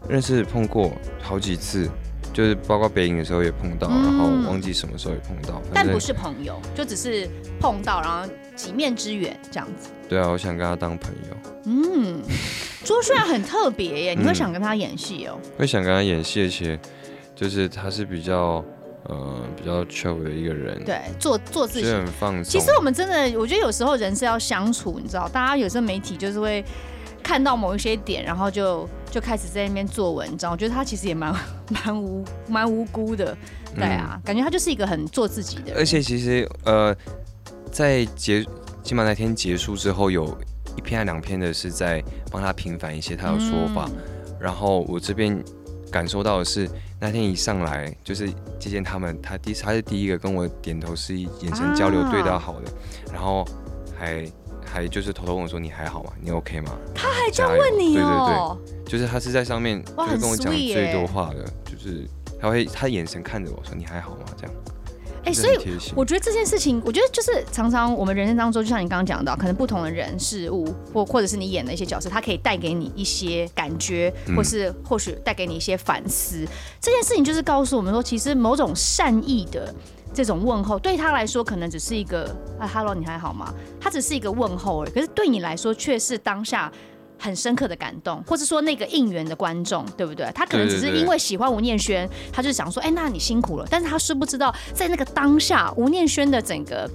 [0.07, 1.89] 认识碰过好几次。
[2.33, 7.27] 就是包括北影的时候也碰到，嗯、然后忘记什么时候也碰到，但不是朋友，就只是
[7.59, 9.89] 碰到，然后几面之缘这样子。
[10.09, 11.51] 对啊，我想跟他当朋友。
[11.63, 12.21] 嗯，
[12.83, 15.39] 朱轩洋很特别耶，你会想跟他演戏哦？
[15.57, 16.79] 会想跟他演戏，而且
[17.35, 18.63] 就是他是比较
[19.03, 22.43] 呃比较 chill 的一个人，对，做做自己，很放松。
[22.43, 26.65] 其实我们真的，我觉得有时候人是要相处，你知道，大家有时候媒体就是会。
[27.23, 30.49] 看到某一些点，然后就就开始在那边做文章。
[30.49, 31.35] 我觉得他其实也蛮
[31.67, 33.37] 蛮无蛮无辜的，
[33.75, 35.77] 对啊，嗯、感觉他就是一个很做自己的人。
[35.77, 36.95] 而且其实呃，
[37.77, 38.43] 在结
[38.81, 40.35] 金马那天结束之后，有
[40.75, 43.87] 一篇还两篇的是在帮他平反一些他的说法。
[43.89, 45.39] 嗯、然后我这边
[45.91, 46.67] 感受到的是，
[46.99, 52.73] 那天一上来就是接见他们，他第他是第一个跟我点头示意、眼神交流对到好的，啊、
[53.13, 53.47] 然后
[53.95, 54.27] 还。
[54.69, 56.11] 还就是偷偷问我说，你还好吗？
[56.19, 56.77] 你 OK 吗？
[56.93, 58.59] 他还这样问你哦？
[58.61, 62.05] 对对对，就是他是在上面就是跟我讲最多话的，就是
[62.37, 64.25] 他会他眼神看着我说，你还好吗？
[64.35, 64.53] 这样。
[65.27, 65.57] 哎，所以
[65.93, 76.37] 我觉得这件事情，我觉得就是常常我们人生当中，就像你刚刚讲到，可能不同的人事物，或或者是你演的一些角色，他可以带给你一些感觉，或是或许带给你一些反思。
[76.37, 76.47] 嗯、
[76.79, 79.73] 这件事情就是告诉我们说，其实某种善意的。
[80.13, 83.53] 这种问候对他来说可能只是一个啊，Hello，你还好吗？
[83.79, 84.91] 他只是一个问候而已。
[84.91, 86.71] 可是对你来说却是当下
[87.19, 90.29] 很深刻的感动，或者说那个应援的观众，对不对？
[90.33, 93.67] 他可能只是因为喜欢吴念轩，他就想说，哎，那你辛苦了。
[93.69, 96.89] 但是他是不知道，在那个当下，吴念轩的整个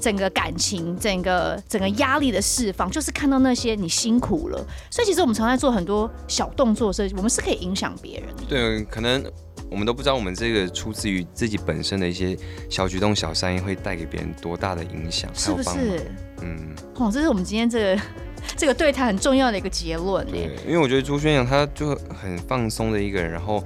[0.00, 4.64] 整个感情、整个整个压力的释放，就是看到那些你辛苦了。
[4.90, 8.42] 所以其实我们常在做很多小动作，所以我们是可以影响别人的。
[8.48, 9.24] 对，可能。
[9.70, 12.34] 我们都不知道，我们这个出自于自己本身的一些
[12.70, 16.10] 小举动、小善意，会带给别人多大的影响，是不是？
[16.40, 18.02] 嗯，哦，这是我们今天这个
[18.56, 20.26] 这个对他很重要的一个结论。
[20.26, 23.62] 对，因为我觉得朱轩阳他就很放松的一个人，然后，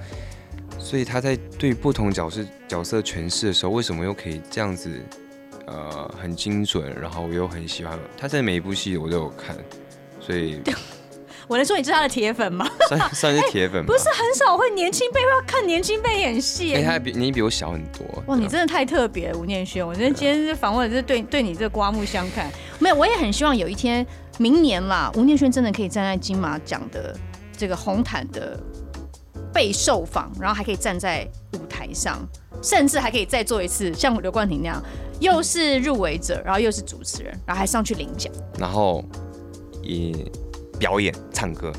[0.79, 4.91] 所以他在对不同角色角色诠释的时候，为什么又可以这样子
[5.67, 9.57] 呃很精准，然后我又很喜欢他，在每一部戏我都有看，
[10.21, 10.61] 所以。
[11.49, 12.67] 我能说你是他的铁粉吗？
[12.89, 16.73] 算算是铁粉、欸，不是很少会年轻辈要看年轻辈演戏。
[16.73, 18.07] 哎、欸，他比你比我小很多。
[18.27, 19.87] 哇，你真的太特别了，吴念轩。
[19.87, 22.51] 我觉得今天这访问是对对你这刮目相看。
[22.79, 24.07] 没有，我也很希望有一天，
[24.39, 27.17] 明年啦，吴念轩真的可以站在金马奖的
[27.57, 28.59] 这个红毯的
[29.53, 32.19] 被受访，然后还可以站在舞台上，
[32.63, 34.83] 甚至还可以再做一次像刘冠廷那样，
[35.21, 39.05] 又是入围者，然后又是主持人，然后还上去领奖，然后
[39.83, 40.15] 也。
[40.79, 41.73] 表演唱歌，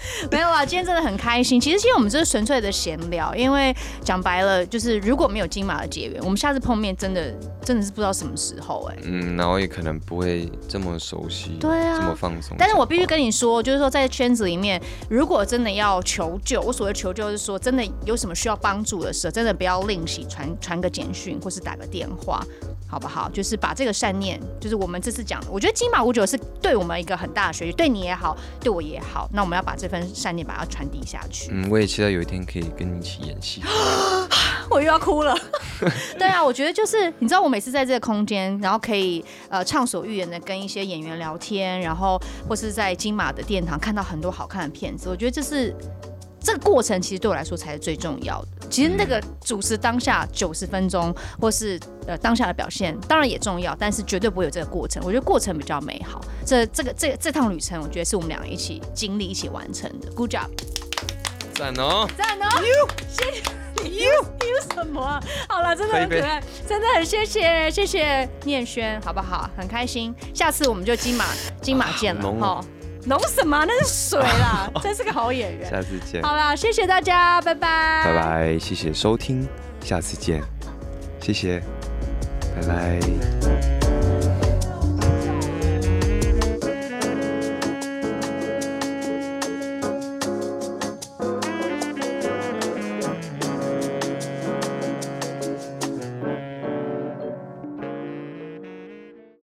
[0.30, 0.64] 没有啊！
[0.64, 1.60] 今天真的很开心。
[1.60, 7.32] 其实，今天我们就是纯粹的闲聊，因为讲白了，就是如果没有金马的结缘，我们下次碰面真的
[7.62, 9.02] 真的是不知道什么时候哎、欸。
[9.04, 12.56] 嗯，然后也可能不会这么熟悉，对啊，这么放松。
[12.58, 22.44] 但是我必须跟你说，就是说在圈子里面，如果真的要求救，我所谓求救是说，真的有什么需要帮助的时候，真的不要吝惜传传个简讯或是打个电话。
[22.92, 23.30] 好不好？
[23.30, 29.30] 就是把这个善念，就是我们这次讲的，我觉得金马五九是对我们一个很大的学习，对你也好，对我也好。
[29.32, 31.50] 那我们要把这份善念把它传递下去。
[31.52, 33.60] 嗯，我也期待有一天可以跟你一起演戏。
[34.70, 35.36] 我又要哭了。
[36.16, 45.74] 对啊，我觉得就是你知道，我每次在这个空间，然后可以呃畅所欲言的跟一些演员聊天，然后或是在金马的殿堂看到很多好看的片子，我觉得这是。
[46.42, 48.48] 这个过程其实对我来说才是最重要的。
[48.70, 55.02] 其实那个主持当下九十分钟，或是呃当下的表现，当然也重要，但是绝对不会有这个过程。
[55.04, 56.20] 我觉得过程比较美好。
[56.46, 60.10] 这这个这这趟旅程，我觉得是我们两个一起经历、一起完成的。
[60.12, 60.48] Good job！
[61.54, 62.08] 赞哦！
[62.16, 63.42] 赞哦！You，谢谢
[63.82, 63.96] 你。
[63.96, 65.22] You，You 什么啊？
[65.48, 69.50] 好了，真的很可爱，真的很谢谢谢谢念轩，好不好？
[69.56, 71.26] 很开心，下次我们就金马
[71.60, 72.64] 金马见了哈。
[73.06, 73.64] 浓什么？
[73.66, 74.70] 那是水啦！
[74.82, 75.70] 真是个好演员。
[75.70, 76.22] 下次见。
[76.22, 78.02] 好啦，谢谢大家，拜拜。
[78.04, 79.46] 拜拜，谢谢收听，
[79.82, 80.42] 下次见，
[81.20, 81.62] 谢谢，
[82.60, 83.79] 拜拜。